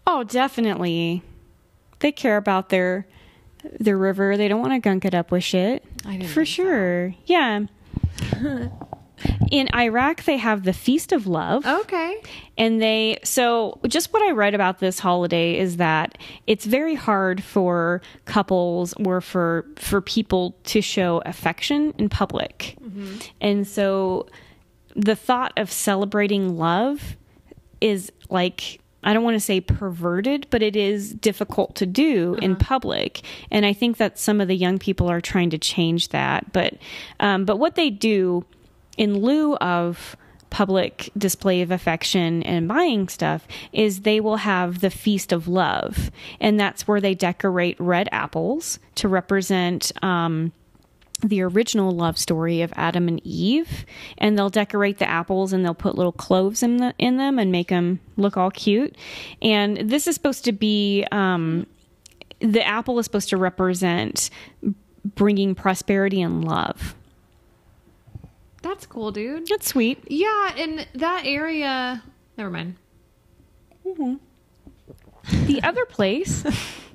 Oh, 0.08 0.24
definitely. 0.24 1.22
They 2.00 2.12
care 2.12 2.38
about 2.38 2.70
their 2.70 3.08
their 3.80 3.98
river. 3.98 4.36
They 4.38 4.48
don't 4.48 4.60
want 4.62 4.74
to 4.74 4.80
gunk 4.80 5.06
it 5.06 5.14
up 5.14 5.32
with 5.32 5.44
shit. 5.44 5.84
For 6.28 6.46
sure. 6.46 7.16
Yeah. 7.26 7.66
In 9.52 9.70
Iraq, 9.74 10.24
they 10.24 10.36
have 10.38 10.64
the 10.64 10.74
Feast 10.74 11.12
of 11.14 11.28
Love. 11.28 11.66
Okay. 11.66 12.22
And 12.58 12.82
they, 12.82 13.20
so 13.24 13.80
just 13.88 14.12
what 14.12 14.22
I 14.22 14.32
read 14.32 14.54
about 14.54 14.80
this 14.80 15.00
holiday 15.00 15.58
is 15.58 15.78
that 15.78 16.18
it's 16.46 16.66
very 16.66 16.96
hard 16.96 17.42
for 17.42 18.02
couples 18.26 18.94
or 19.06 19.22
for, 19.22 19.66
for 19.78 20.02
people 20.02 20.58
to 20.66 20.82
show 20.82 21.22
affection 21.26 21.94
in 21.98 22.10
public. 22.10 22.76
And 23.40 23.66
so 23.66 24.28
the 24.96 25.16
thought 25.16 25.54
of 25.56 25.72
celebrating 25.72 26.58
love 26.58 27.16
is 27.80 28.12
like, 28.30 28.82
I 29.04 29.14
don't 29.14 29.24
want 29.24 29.36
to 29.36 29.40
say 29.40 29.62
perverted, 29.62 30.48
but 30.50 30.62
it 30.62 30.76
is 30.76 31.14
difficult 31.14 31.76
to 31.76 31.86
do 31.86 32.36
in 32.42 32.56
public. 32.56 33.22
And 33.52 33.66
I 33.66 33.74
think 33.74 33.98
that 33.98 34.18
some 34.18 34.42
of 34.42 34.48
the 34.48 34.56
young 34.56 34.80
people 34.80 35.10
are 35.10 35.22
trying 35.22 35.50
to 35.52 35.58
change 35.58 36.10
that. 36.10 36.52
But, 36.54 36.76
um, 37.20 37.46
but 37.46 37.58
what 37.58 37.76
they 37.76 37.90
do 37.90 38.46
in 38.98 39.20
lieu 39.20 39.56
of 39.58 40.16
public 40.50 41.10
display 41.18 41.64
of 41.64 41.72
affection 41.72 42.44
and 42.44 42.68
buying 42.68 43.10
stuff 43.10 43.48
is 43.72 44.02
they 44.02 44.20
will 44.20 44.36
have 44.38 44.82
the 44.82 44.92
feast 44.92 45.32
of 45.32 45.48
love 45.48 46.12
and 46.40 46.60
that's 46.60 46.88
where 46.88 47.02
they 47.02 47.16
decorate 47.16 47.76
red 47.80 48.08
apples 48.12 48.78
to 48.94 49.08
represent 49.08 49.92
um, 50.04 50.52
the 51.24 51.42
original 51.42 51.92
love 51.92 52.18
story 52.18 52.62
of 52.62 52.74
Adam 52.76 53.08
and 53.08 53.22
Eve, 53.26 53.86
and 54.18 54.38
they'll 54.38 54.50
decorate 54.50 55.00
the 55.00 55.10
apples 55.10 55.54
and 55.54 55.64
they'll 55.64 55.74
put 55.74 55.96
little 55.96 56.12
cloves 56.12 56.62
in 56.64 56.78
the 56.78 56.94
in 56.98 57.18
them 57.18 57.40
and 57.40 57.52
make 57.52 57.70
them 57.70 58.00
look 58.18 58.38
all 58.38 58.52
cute. 58.52 58.96
And 59.42 59.78
this 59.90 60.08
is 60.08 60.16
supposed 60.16 60.46
to 60.46 60.52
be 60.52 61.06
um, 61.12 61.66
the 62.40 62.66
apple 62.66 63.00
is 63.00 63.06
supposed 63.06 63.30
to 63.30 63.38
represent 63.38 64.30
bringing 65.16 65.56
prosperity 65.56 66.22
and 66.22 66.44
love. 66.44 66.96
That's 68.62 68.86
cool, 68.86 69.12
dude. 69.12 69.48
That's 69.48 69.68
sweet. 69.68 70.04
Yeah, 70.08 70.56
in 70.56 70.86
that 70.96 71.24
area. 71.26 72.02
Never 72.38 72.50
mind. 72.50 72.76
The 75.46 75.62
other 75.64 75.86
place, 75.86 76.44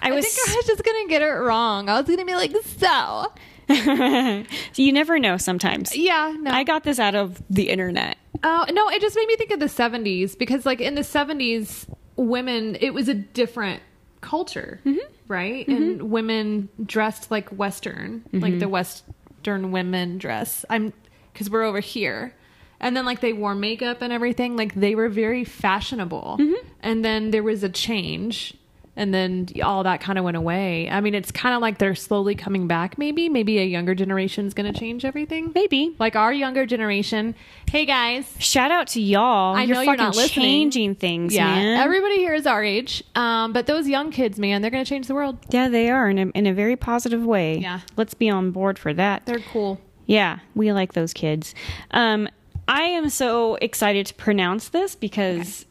I 0.00 0.08
I 0.08 0.12
was. 0.12 0.24
think 0.24 0.48
I 0.48 0.56
was 0.56 0.66
just 0.66 0.84
gonna 0.84 1.08
get 1.08 1.22
it 1.22 1.32
wrong. 1.32 1.88
I 1.88 2.00
was 2.00 2.08
gonna 2.08 2.24
be 2.24 2.34
like, 2.34 2.54
so. 2.78 3.32
you 4.76 4.92
never 4.92 5.18
know. 5.18 5.36
Sometimes 5.36 5.96
Yeah, 5.96 6.34
no. 6.38 6.50
I 6.50 6.64
got 6.64 6.84
this 6.84 6.98
out 6.98 7.14
of 7.14 7.42
the 7.48 7.68
internet. 7.68 8.16
Oh 8.42 8.66
no, 8.72 8.88
it 8.88 9.00
just 9.00 9.16
made 9.16 9.26
me 9.28 9.36
think 9.36 9.50
of 9.50 9.60
the 9.60 9.66
'70s 9.66 10.36
because, 10.36 10.66
like, 10.66 10.80
in 10.80 10.94
the 10.94 11.02
'70s, 11.02 11.86
women 12.16 12.76
it 12.80 12.92
was 12.92 13.08
a 13.08 13.14
different 13.14 13.82
culture, 14.20 14.80
mm-hmm. 14.84 14.98
right? 15.28 15.66
Mm-hmm. 15.66 15.82
And 15.82 16.10
women 16.10 16.68
dressed 16.84 17.30
like 17.30 17.50
Western, 17.50 18.24
like 18.32 18.58
the 18.58 18.66
mm-hmm. 18.66 18.70
Western 18.70 19.72
women 19.72 20.18
dress. 20.18 20.64
I'm 20.70 20.92
because 21.32 21.50
we're 21.50 21.62
over 21.62 21.80
here, 21.80 22.34
and 22.80 22.96
then 22.96 23.04
like 23.04 23.20
they 23.20 23.32
wore 23.32 23.54
makeup 23.54 24.02
and 24.02 24.12
everything. 24.12 24.56
Like 24.56 24.74
they 24.74 24.94
were 24.94 25.08
very 25.08 25.44
fashionable, 25.44 26.38
and 26.80 27.04
then 27.04 27.30
there 27.30 27.42
was 27.42 27.62
a 27.62 27.68
change. 27.68 28.54
And 28.94 29.14
then 29.14 29.48
all 29.64 29.84
that 29.84 30.02
kind 30.02 30.18
of 30.18 30.24
went 30.24 30.36
away. 30.36 30.86
I 30.90 31.00
mean, 31.00 31.14
it's 31.14 31.30
kind 31.32 31.54
of 31.54 31.62
like 31.62 31.78
they're 31.78 31.94
slowly 31.94 32.34
coming 32.34 32.68
back. 32.68 32.98
Maybe, 32.98 33.30
maybe 33.30 33.58
a 33.58 33.64
younger 33.64 33.94
generation's 33.94 34.52
going 34.52 34.70
to 34.70 34.78
change 34.78 35.06
everything. 35.06 35.50
Maybe. 35.54 35.96
Like 35.98 36.14
our 36.14 36.30
younger 36.30 36.66
generation. 36.66 37.34
Hey 37.70 37.86
guys, 37.86 38.30
Shout 38.38 38.70
out 38.70 38.88
to 38.88 39.00
y'all. 39.00 39.54
I 39.56 39.62
you're 39.62 39.76
know 39.76 39.84
fucking 39.86 39.86
you're 39.86 39.96
not 39.96 40.14
listening. 40.16 40.44
changing 40.44 40.94
things, 40.96 41.34
yeah, 41.34 41.46
man. 41.46 41.80
everybody 41.80 42.16
here 42.16 42.34
is 42.34 42.46
our 42.46 42.62
age. 42.62 43.02
Um, 43.14 43.54
but 43.54 43.64
those 43.66 43.88
young 43.88 44.10
kids, 44.10 44.38
man, 44.38 44.60
they're 44.60 44.70
going 44.70 44.84
to 44.84 44.88
change 44.88 45.06
the 45.06 45.14
world. 45.14 45.38
yeah, 45.48 45.68
they 45.68 45.88
are 45.88 46.10
in 46.10 46.18
a, 46.18 46.26
in 46.32 46.46
a 46.46 46.52
very 46.52 46.76
positive 46.76 47.24
way. 47.24 47.56
Yeah. 47.58 47.80
Let's 47.96 48.12
be 48.12 48.28
on 48.28 48.50
board 48.50 48.78
for 48.78 48.92
that. 48.92 49.24
They're 49.24 49.40
cool. 49.52 49.80
Yeah, 50.04 50.40
we 50.54 50.70
like 50.70 50.92
those 50.92 51.14
kids. 51.14 51.54
Um, 51.92 52.28
I 52.68 52.82
am 52.82 53.08
so 53.08 53.54
excited 53.56 54.04
to 54.08 54.14
pronounce 54.14 54.68
this 54.68 54.94
because 54.94 55.64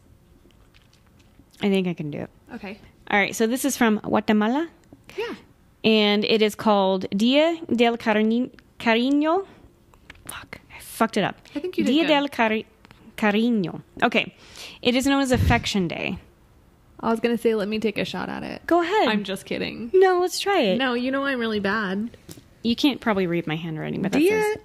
I 1.60 1.68
think 1.68 1.86
I 1.86 1.94
can 1.94 2.10
do 2.10 2.18
it. 2.18 2.30
Okay. 2.54 2.78
All 3.12 3.18
right, 3.18 3.34
so 3.36 3.46
this 3.46 3.64
is 3.64 3.76
from 3.76 3.98
Guatemala, 3.98 4.68
Yeah. 5.18 5.34
and 5.84 6.24
it 6.24 6.40
is 6.40 6.54
called 6.54 7.06
Dia 7.14 7.58
del 7.74 7.96
Cari- 7.98 8.50
Cariño. 8.78 9.46
Fuck, 10.24 10.60
I 10.74 10.80
fucked 10.80 11.18
it 11.18 11.24
up. 11.24 11.36
I 11.54 11.60
think 11.60 11.76
you 11.76 11.84
did 11.84 11.92
Dia 11.92 12.02
good. 12.04 12.08
del 12.08 12.28
Cari- 12.28 12.66
Cariño. 13.18 13.82
Okay, 14.02 14.34
it 14.80 14.94
is 14.96 15.06
known 15.06 15.20
as 15.20 15.30
Affection 15.30 15.88
Day. 15.88 16.18
I 17.00 17.10
was 17.10 17.20
going 17.20 17.36
to 17.36 17.42
say, 17.42 17.54
let 17.54 17.68
me 17.68 17.80
take 17.80 17.98
a 17.98 18.04
shot 18.04 18.28
at 18.28 18.44
it. 18.44 18.64
Go 18.66 18.80
ahead. 18.80 19.08
I'm 19.08 19.24
just 19.24 19.44
kidding. 19.44 19.90
no, 19.92 20.20
let's 20.20 20.38
try 20.38 20.60
it. 20.60 20.78
No, 20.78 20.94
you 20.94 21.10
know 21.10 21.24
I'm 21.24 21.40
really 21.40 21.58
bad. 21.60 22.16
You 22.62 22.76
can't 22.76 23.00
probably 23.00 23.26
read 23.26 23.46
my 23.46 23.56
handwriting, 23.56 24.02
but 24.02 24.12
that 24.12 24.18
Dia, 24.20 24.40
says 24.40 24.56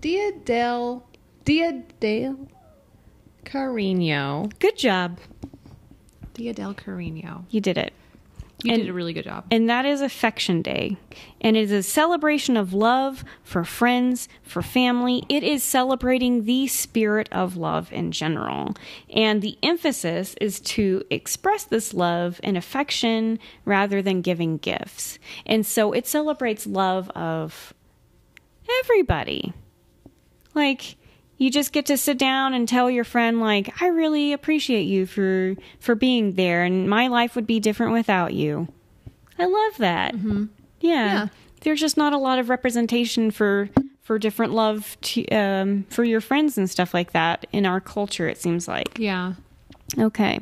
Dia 0.00 0.32
del, 0.44 1.02
Dia 1.46 1.82
del 1.98 2.46
Carino. 3.44 4.48
good 4.60 4.76
job. 4.76 5.18
Dia 6.34 6.52
del 6.54 6.74
Carino. 6.74 7.44
You 7.50 7.60
did 7.60 7.76
it. 7.78 7.92
You 8.64 8.72
And- 8.74 8.82
did 8.82 8.90
a 8.90 8.92
really 8.92 9.12
good 9.12 9.24
job. 9.24 9.44
And 9.50 9.68
that 9.68 9.84
is 9.84 10.00
Affection 10.00 10.62
Day. 10.62 10.96
And 11.40 11.56
it 11.56 11.64
is 11.64 11.72
a 11.72 11.82
celebration 11.82 12.56
of 12.56 12.72
love 12.72 13.24
for 13.42 13.64
friends, 13.64 14.28
for 14.44 14.62
family. 14.62 15.24
It 15.28 15.42
is 15.42 15.64
celebrating 15.64 16.44
the 16.44 16.68
spirit 16.68 17.28
of 17.32 17.56
love 17.56 17.92
in 17.92 18.12
general. 18.12 18.74
And 19.10 19.42
the 19.42 19.58
emphasis 19.64 20.36
is 20.40 20.60
to 20.60 21.02
express 21.10 21.64
this 21.64 21.92
love 21.92 22.40
and 22.44 22.56
affection 22.56 23.40
rather 23.64 24.00
than 24.00 24.20
giving 24.22 24.58
gifts. 24.58 25.18
And 25.44 25.66
so 25.66 25.92
it 25.92 26.06
celebrates 26.06 26.64
love 26.64 27.10
of 27.10 27.74
everybody. 28.84 29.52
Like, 30.54 30.94
you 31.42 31.50
just 31.50 31.72
get 31.72 31.86
to 31.86 31.96
sit 31.96 32.18
down 32.18 32.54
and 32.54 32.68
tell 32.68 32.88
your 32.90 33.04
friend 33.04 33.40
like 33.40 33.82
i 33.82 33.86
really 33.88 34.32
appreciate 34.32 34.84
you 34.84 35.06
for 35.06 35.54
for 35.80 35.94
being 35.94 36.32
there 36.34 36.62
and 36.62 36.88
my 36.88 37.08
life 37.08 37.34
would 37.34 37.46
be 37.46 37.58
different 37.60 37.92
without 37.92 38.32
you 38.32 38.68
i 39.38 39.44
love 39.44 39.76
that 39.78 40.14
yeah. 40.14 40.48
Yeah. 40.80 41.26
there's 41.62 41.80
just 41.80 41.96
not 41.96 42.12
a 42.12 42.18
lot 42.18 42.38
of 42.38 42.48
representation 42.48 43.30
for 43.30 43.68
for 44.02 44.18
different 44.18 44.52
love 44.52 44.96
to, 45.00 45.24
um, 45.28 45.86
for 45.88 46.02
your 46.02 46.20
friends 46.20 46.58
and 46.58 46.68
stuff 46.68 46.92
like 46.92 47.12
that 47.12 47.46
in 47.52 47.66
our 47.66 47.80
culture 47.80 48.28
it 48.28 48.38
seems 48.38 48.66
like 48.68 48.98
yeah. 48.98 49.34
okay 49.98 50.40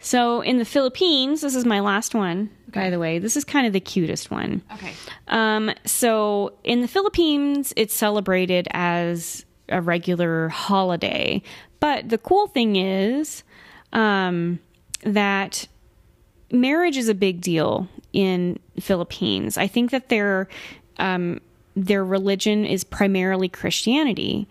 so 0.00 0.40
in 0.42 0.58
the 0.58 0.64
philippines 0.64 1.40
this 1.40 1.54
is 1.54 1.64
my 1.64 1.80
last 1.80 2.14
one 2.14 2.50
by 2.72 2.90
the 2.90 2.98
way 2.98 3.18
this 3.18 3.36
is 3.36 3.44
kind 3.44 3.66
of 3.66 3.72
the 3.72 3.80
cutest 3.80 4.30
one 4.30 4.60
Okay. 4.74 4.92
um, 5.28 5.70
so 5.84 6.52
in 6.62 6.82
the 6.82 6.88
Philippines, 6.88 7.72
it's 7.76 7.94
celebrated 7.94 8.68
as 8.72 9.46
a 9.68 9.80
regular 9.80 10.48
holiday. 10.48 11.42
But 11.80 12.08
the 12.08 12.18
cool 12.18 12.46
thing 12.46 12.76
is 12.76 13.42
um, 13.92 14.58
that 15.02 15.66
marriage 16.50 16.96
is 16.96 17.08
a 17.08 17.14
big 17.14 17.40
deal 17.40 17.88
in 18.12 18.58
Philippines. 18.80 19.58
I 19.58 19.66
think 19.66 19.90
that 19.90 20.08
their 20.08 20.48
um, 20.98 21.40
their 21.74 22.04
religion 22.04 22.64
is 22.64 22.84
primarily 22.84 23.48
Christianity. 23.48 24.48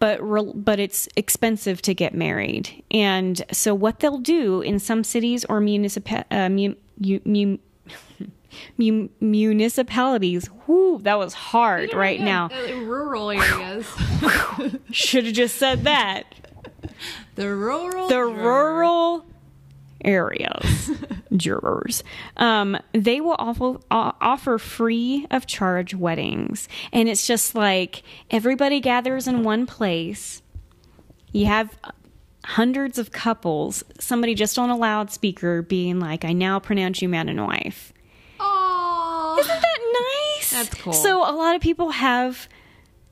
But 0.00 0.22
re- 0.22 0.52
but 0.54 0.78
it's 0.78 1.08
expensive 1.16 1.82
to 1.82 1.92
get 1.92 2.14
married, 2.14 2.84
and 2.88 3.42
so 3.50 3.74
what 3.74 3.98
they'll 3.98 4.18
do 4.18 4.60
in 4.60 4.78
some 4.78 5.02
cities 5.02 5.44
or 5.46 5.60
municipal 5.60 6.22
uh, 6.30 6.48
mu- 6.48 6.76
mu- 7.00 7.58
mu- 8.76 9.08
mu- 9.20 9.48
municipalities. 9.58 10.48
Whoo, 10.66 10.98
that 11.02 11.18
was 11.18 11.34
hard 11.34 11.94
right 11.94 12.20
now. 12.20 12.46
Uh, 12.52 12.74
rural 12.80 13.30
areas. 13.30 13.86
Should 14.90 15.26
have 15.26 15.34
just 15.34 15.56
said 15.56 15.84
that. 15.84 16.24
the 17.34 17.54
rural. 17.54 18.08
The 18.08 18.22
rural 18.22 19.24
areas, 20.04 20.90
jurors, 21.36 22.04
um, 22.36 22.78
they 22.92 23.20
will 23.20 23.34
offer, 23.38 23.78
uh, 23.90 24.12
offer 24.20 24.58
free 24.58 25.26
of 25.30 25.46
charge 25.46 25.92
weddings. 25.94 26.68
And 26.92 27.08
it's 27.08 27.26
just 27.26 27.54
like 27.54 28.02
everybody 28.30 28.80
gathers 28.80 29.26
in 29.26 29.42
one 29.42 29.66
place. 29.66 30.40
You 31.32 31.46
have 31.46 31.76
hundreds 32.44 32.98
of 32.98 33.10
couples, 33.10 33.82
somebody 33.98 34.34
just 34.34 34.58
on 34.58 34.70
a 34.70 34.76
loudspeaker 34.76 35.62
being 35.62 35.98
like, 36.00 36.24
I 36.24 36.32
now 36.32 36.58
pronounce 36.60 37.02
you 37.02 37.08
man 37.08 37.28
and 37.28 37.44
wife. 37.44 37.92
Isn't 39.38 39.62
that 39.62 39.78
nice? 40.36 40.50
That's 40.50 40.74
cool. 40.74 40.92
So 40.92 41.18
a 41.28 41.34
lot 41.34 41.54
of 41.54 41.60
people 41.60 41.90
have 41.90 42.48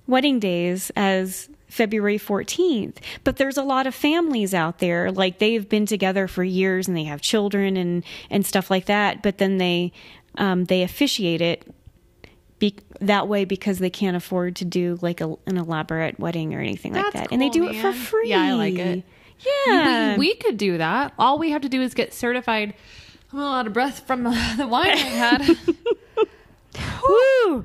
wedding 0.06 0.38
days 0.38 0.90
as 0.96 1.48
February 1.68 2.18
14th, 2.18 2.96
but 3.24 3.36
there's 3.36 3.56
a 3.56 3.62
lot 3.62 3.86
of 3.86 3.94
families 3.94 4.54
out 4.54 4.78
there 4.78 5.10
like 5.10 5.38
they've 5.38 5.68
been 5.68 5.84
together 5.86 6.28
for 6.28 6.44
years 6.44 6.88
and 6.88 6.96
they 6.96 7.04
have 7.04 7.20
children 7.20 7.76
and 7.76 8.04
and 8.30 8.46
stuff 8.46 8.70
like 8.70 8.86
that, 8.86 9.22
but 9.22 9.38
then 9.38 9.58
they 9.58 9.92
um, 10.38 10.64
they 10.64 10.82
officiate 10.82 11.40
it 11.40 11.66
be- 12.58 12.76
that 13.00 13.28
way 13.28 13.44
because 13.44 13.78
they 13.78 13.90
can't 13.90 14.16
afford 14.16 14.56
to 14.56 14.64
do 14.64 14.98
like 15.02 15.20
a, 15.20 15.34
an 15.46 15.56
elaborate 15.56 16.18
wedding 16.18 16.54
or 16.54 16.60
anything 16.60 16.92
like 16.94 17.04
That's 17.12 17.14
that, 17.28 17.32
and 17.32 17.42
they 17.42 17.48
do 17.48 17.60
cool, 17.60 17.70
it 17.70 17.80
for 17.80 17.92
free. 17.92 18.30
Yeah, 18.30 18.42
I 18.42 18.52
like 18.52 18.74
it. 18.74 19.04
Yeah, 19.66 20.12
We, 20.12 20.28
we 20.28 20.34
could 20.36 20.56
do 20.56 20.78
that. 20.78 21.12
All 21.18 21.38
we 21.38 21.50
have 21.50 21.62
to 21.62 21.68
do 21.68 21.82
is 21.82 21.92
get 21.94 22.14
certified. 22.14 22.74
I'm 23.32 23.38
a 23.38 23.42
little 23.42 23.54
out 23.54 23.66
of 23.66 23.72
breath 23.74 24.06
from 24.06 24.22
the 24.22 24.30
wine 24.70 24.90
I 24.92 24.96
had. 24.96 25.42
woo, 27.08 27.64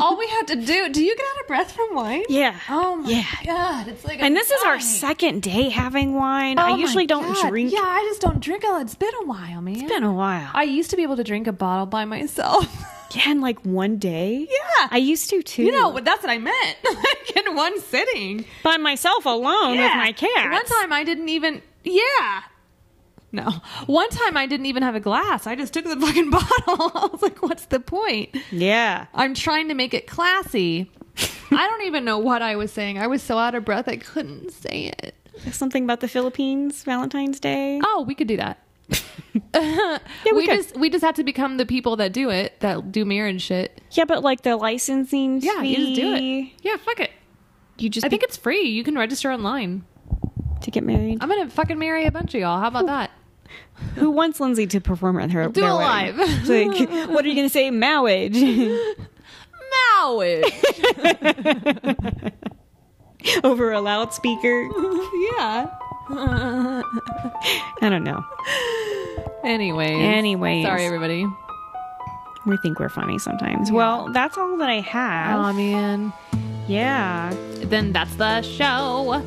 All 0.00 0.16
we 0.18 0.26
have 0.28 0.46
to 0.46 0.56
do. 0.56 0.88
Do 0.88 1.02
you 1.02 1.16
get 1.16 1.24
out 1.34 1.40
of 1.42 1.46
breath 1.46 1.72
from 1.72 1.94
wine? 1.94 2.22
yeah, 2.28 2.58
Oh 2.68 2.96
my 2.96 3.10
yeah. 3.10 3.24
god! 3.44 3.88
It's 3.88 4.04
like. 4.04 4.20
And 4.20 4.36
this 4.36 4.50
is 4.50 4.62
our 4.64 4.80
second 4.80 5.42
day 5.42 5.68
having 5.68 6.14
wine. 6.14 6.58
Oh 6.58 6.62
I 6.62 6.76
usually 6.76 7.06
don't 7.06 7.32
God. 7.34 7.48
drink. 7.48 7.72
Yeah, 7.72 7.80
I 7.82 8.04
just 8.08 8.20
don't 8.20 8.40
drink. 8.40 8.64
a- 8.64 8.80
It's 8.80 8.94
been 8.94 9.14
a 9.22 9.26
while, 9.26 9.60
man. 9.60 9.76
It's 9.76 9.88
been 9.92 10.04
a 10.04 10.12
while. 10.12 10.50
I 10.54 10.64
used 10.64 10.90
to 10.90 10.96
be 10.96 11.02
able 11.02 11.16
to 11.16 11.24
drink 11.24 11.46
a 11.46 11.52
bottle 11.52 11.86
by 11.86 12.04
myself. 12.04 12.66
Yeah, 13.12 13.32
in 13.32 13.40
like 13.40 13.58
one 13.64 13.96
day. 13.98 14.46
Yeah. 14.48 14.86
I 14.88 14.98
used 14.98 15.30
to 15.30 15.42
too. 15.42 15.64
you 15.64 15.72
know, 15.72 15.90
but 15.90 16.04
that's 16.04 16.22
what 16.22 16.30
I 16.30 16.38
meant. 16.38 16.76
like 16.84 17.36
in 17.44 17.56
one 17.56 17.80
sitting. 17.80 18.44
by 18.62 18.76
myself 18.76 19.26
alone 19.26 19.78
with 19.78 19.92
my 19.96 20.12
cat. 20.12 20.52
One 20.52 20.64
time 20.64 20.92
I 20.92 21.02
didn't 21.02 21.28
even. 21.28 21.60
Yeah. 21.82 22.42
No. 23.32 23.50
One 23.86 24.08
time 24.10 24.36
I 24.36 24.46
didn't 24.46 24.66
even 24.66 24.82
have 24.82 24.94
a 24.94 25.00
glass. 25.00 25.46
I 25.46 25.54
just 25.54 25.72
took 25.72 25.84
the 25.84 25.96
fucking 26.00 26.30
bottle. 26.30 26.46
I 26.94 27.08
was 27.12 27.22
like, 27.22 27.42
what's 27.42 27.66
the 27.66 27.80
point? 27.80 28.36
Yeah. 28.50 29.06
I'm 29.14 29.34
trying 29.34 29.68
to 29.68 29.74
make 29.74 29.94
it 29.94 30.06
classy. 30.06 30.90
I 31.52 31.66
don't 31.68 31.82
even 31.86 32.04
know 32.04 32.18
what 32.18 32.42
I 32.42 32.56
was 32.56 32.72
saying. 32.72 32.98
I 32.98 33.06
was 33.06 33.22
so 33.22 33.38
out 33.38 33.54
of 33.54 33.64
breath 33.64 33.88
I 33.88 33.96
couldn't 33.96 34.50
say 34.52 34.92
it. 34.98 35.14
Something 35.52 35.84
about 35.84 36.00
the 36.00 36.08
Philippines, 36.08 36.82
Valentine's 36.84 37.40
Day. 37.40 37.80
Oh, 37.84 38.04
we 38.06 38.14
could 38.14 38.28
do 38.28 38.36
that. 38.36 38.58
we 39.54 40.32
we 40.32 40.46
just 40.46 40.76
we 40.76 40.90
just 40.90 41.04
have 41.04 41.14
to 41.14 41.24
become 41.24 41.56
the 41.56 41.66
people 41.66 41.96
that 41.96 42.12
do 42.12 42.30
it, 42.30 42.58
that 42.60 42.90
do 42.90 43.04
marriage 43.04 43.42
shit. 43.42 43.80
Yeah, 43.92 44.04
but 44.04 44.22
like 44.22 44.42
the 44.42 44.56
licensing 44.56 45.40
Yeah, 45.40 45.62
you 45.62 45.76
just 45.76 45.94
do 45.94 46.14
it. 46.14 46.50
Yeah, 46.62 46.76
fuck 46.76 47.00
it. 47.00 47.10
You 47.78 47.88
just 47.88 48.04
I 48.04 48.08
think 48.08 48.22
it's 48.22 48.36
free. 48.36 48.62
You 48.62 48.82
can 48.84 48.96
register 48.96 49.30
online. 49.32 49.84
to 50.62 50.70
get 50.70 50.84
married. 50.84 51.18
I'm 51.20 51.28
gonna 51.28 51.48
fucking 51.48 51.78
marry 51.78 52.04
a 52.06 52.10
bunch 52.10 52.34
of 52.34 52.40
y'all. 52.40 52.60
How 52.60 52.68
about 52.68 52.86
that? 52.86 53.10
Who 53.96 54.10
wants 54.10 54.40
Lindsay 54.40 54.66
to 54.68 54.80
perform 54.80 55.18
at 55.18 55.30
her? 55.32 55.48
Do 55.48 55.64
it 55.64 55.68
live. 55.68 56.16
Like, 56.16 57.08
what 57.10 57.24
are 57.24 57.28
you 57.28 57.34
going 57.34 57.46
to 57.46 57.52
say? 57.52 57.70
Marriage 57.70 58.36
Marriage. 60.02 60.44
over 63.44 63.72
a 63.72 63.80
loudspeaker. 63.80 64.62
yeah. 65.32 65.68
I 66.12 66.82
don't 67.88 68.04
know. 68.04 68.24
Anyways. 69.44 69.90
Anyways. 69.90 70.64
Sorry, 70.64 70.86
everybody. 70.86 71.26
We 72.46 72.56
think 72.58 72.80
we're 72.80 72.88
funny 72.88 73.18
sometimes. 73.18 73.70
Well, 73.70 74.10
that's 74.12 74.36
all 74.38 74.56
that 74.56 74.68
I 74.68 74.80
have. 74.80 75.38
Oh 75.38 75.52
man. 75.52 76.12
yeah. 76.66 77.32
Then 77.56 77.92
that's 77.92 78.14
the 78.16 78.42
show. 78.42 79.22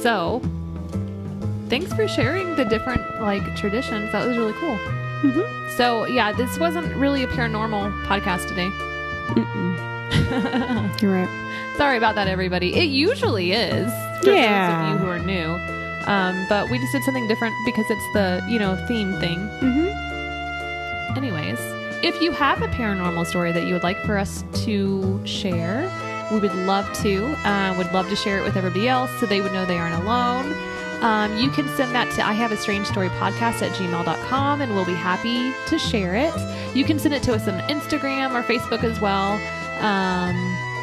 So, 0.00 0.40
thanks 1.68 1.92
for 1.92 2.06
sharing 2.08 2.54
the 2.56 2.64
different 2.64 3.20
like 3.20 3.56
traditions. 3.56 4.10
That 4.12 4.26
was 4.26 4.36
really 4.36 4.54
cool. 4.54 4.76
Mhm. 5.22 5.76
So 5.76 6.06
yeah, 6.06 6.32
this 6.32 6.58
wasn't 6.58 6.94
really 6.96 7.22
a 7.22 7.26
paranormal 7.28 7.92
podcast 8.06 8.46
today. 8.48 8.70
You're 11.02 11.12
right. 11.12 11.74
Sorry 11.76 11.96
about 11.96 12.14
that, 12.16 12.28
everybody. 12.28 12.74
It 12.74 12.84
usually 12.90 13.52
is 13.52 13.90
for 14.22 14.30
Yeah. 14.32 14.70
those 14.70 14.94
of 14.94 15.00
you 15.00 15.06
who 15.06 15.10
are 15.12 15.18
new. 15.18 15.56
Um, 16.06 16.46
but 16.48 16.70
we 16.70 16.78
just 16.78 16.92
did 16.92 17.02
something 17.04 17.28
different 17.28 17.54
because 17.66 17.84
it's 17.90 18.12
the 18.14 18.42
you 18.48 18.58
know 18.58 18.76
theme 18.88 19.12
thing. 19.20 19.38
Mm-hmm. 19.60 21.16
Anyways, 21.16 21.58
if 22.02 22.20
you 22.22 22.30
have 22.32 22.62
a 22.62 22.68
paranormal 22.68 23.26
story 23.26 23.52
that 23.52 23.64
you 23.66 23.74
would 23.74 23.82
like 23.82 23.98
for 24.04 24.16
us 24.18 24.44
to 24.64 25.20
share, 25.26 25.90
we 26.32 26.38
would 26.38 26.54
love 26.54 26.90
to. 27.02 27.26
Uh, 27.46 27.74
would 27.76 27.92
love 27.92 28.08
to 28.08 28.16
share 28.16 28.38
it 28.38 28.42
with 28.44 28.56
everybody 28.56 28.88
else 28.88 29.10
so 29.18 29.26
they 29.26 29.40
would 29.40 29.52
know 29.52 29.66
they 29.66 29.78
aren't 29.78 30.02
alone. 30.02 30.54
Um, 31.02 31.36
you 31.36 31.50
can 31.50 31.68
send 31.76 31.94
that 31.94 32.10
to 32.16 32.26
I 32.26 32.32
have 32.32 32.50
a 32.50 32.56
strange 32.56 32.86
story 32.86 33.08
podcast 33.10 33.62
at 33.62 33.70
gmail.com 33.72 34.60
and 34.60 34.74
we'll 34.74 34.84
be 34.84 34.94
happy 34.94 35.52
to 35.68 35.78
share 35.78 36.14
it. 36.14 36.34
You 36.74 36.84
can 36.84 36.98
send 36.98 37.14
it 37.14 37.22
to 37.24 37.34
us 37.34 37.46
on 37.46 37.60
Instagram 37.68 38.34
or 38.34 38.42
Facebook 38.42 38.82
as 38.82 39.00
well. 39.00 39.32
Um, 39.80 40.34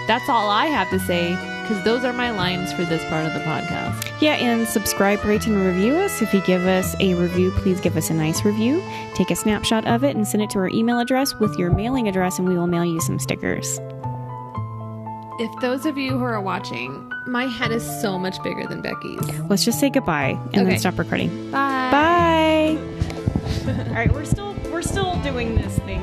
that's 0.07 0.29
all 0.29 0.49
I 0.49 0.67
have 0.67 0.89
to 0.91 0.99
say 0.99 1.35
because 1.61 1.83
those 1.83 2.05
are 2.05 2.13
my 2.13 2.29
lines 2.29 2.71
for 2.73 2.85
this 2.85 3.03
part 3.09 3.25
of 3.25 3.33
the 3.33 3.39
podcast. 3.39 4.21
Yeah, 4.21 4.35
and 4.35 4.67
subscribe, 4.67 5.23
rate, 5.25 5.47
and 5.47 5.57
review 5.57 5.95
us. 5.95 6.21
If 6.21 6.31
you 6.31 6.41
give 6.41 6.65
us 6.67 6.95
a 6.99 7.15
review, 7.15 7.51
please 7.51 7.81
give 7.81 7.97
us 7.97 8.11
a 8.11 8.13
nice 8.13 8.45
review. 8.45 8.83
Take 9.15 9.31
a 9.31 9.35
snapshot 9.35 9.85
of 9.87 10.03
it 10.03 10.15
and 10.15 10.27
send 10.27 10.43
it 10.43 10.51
to 10.51 10.59
our 10.59 10.69
email 10.69 10.99
address 10.99 11.33
with 11.35 11.57
your 11.57 11.71
mailing 11.71 12.07
address, 12.07 12.37
and 12.37 12.47
we 12.47 12.55
will 12.55 12.67
mail 12.67 12.85
you 12.85 13.01
some 13.01 13.17
stickers. 13.17 13.79
If 15.37 15.51
those 15.59 15.85
of 15.85 15.97
you 15.97 16.17
who 16.17 16.23
are 16.23 16.39
watching, 16.39 17.11
my 17.27 17.45
head 17.45 17.71
is 17.71 17.83
so 18.01 18.17
much 18.17 18.41
bigger 18.41 18.65
than 18.67 18.81
Becky's. 18.81 19.39
Let's 19.49 19.65
just 19.65 19.79
say 19.81 19.89
goodbye 19.89 20.39
and 20.53 20.61
Okay. 20.61 20.63
then 20.63 20.79
stop 20.79 20.97
recording. 20.97 21.51
Bye. 21.51 21.89
Bye. 21.91 22.77
All 23.89 23.93
right, 23.95 24.11
we're 24.13 24.23
still 24.25 24.55
we're 24.71 24.81
still 24.81 25.19
doing 25.23 25.55
this 25.55 25.77
thing. 25.79 25.99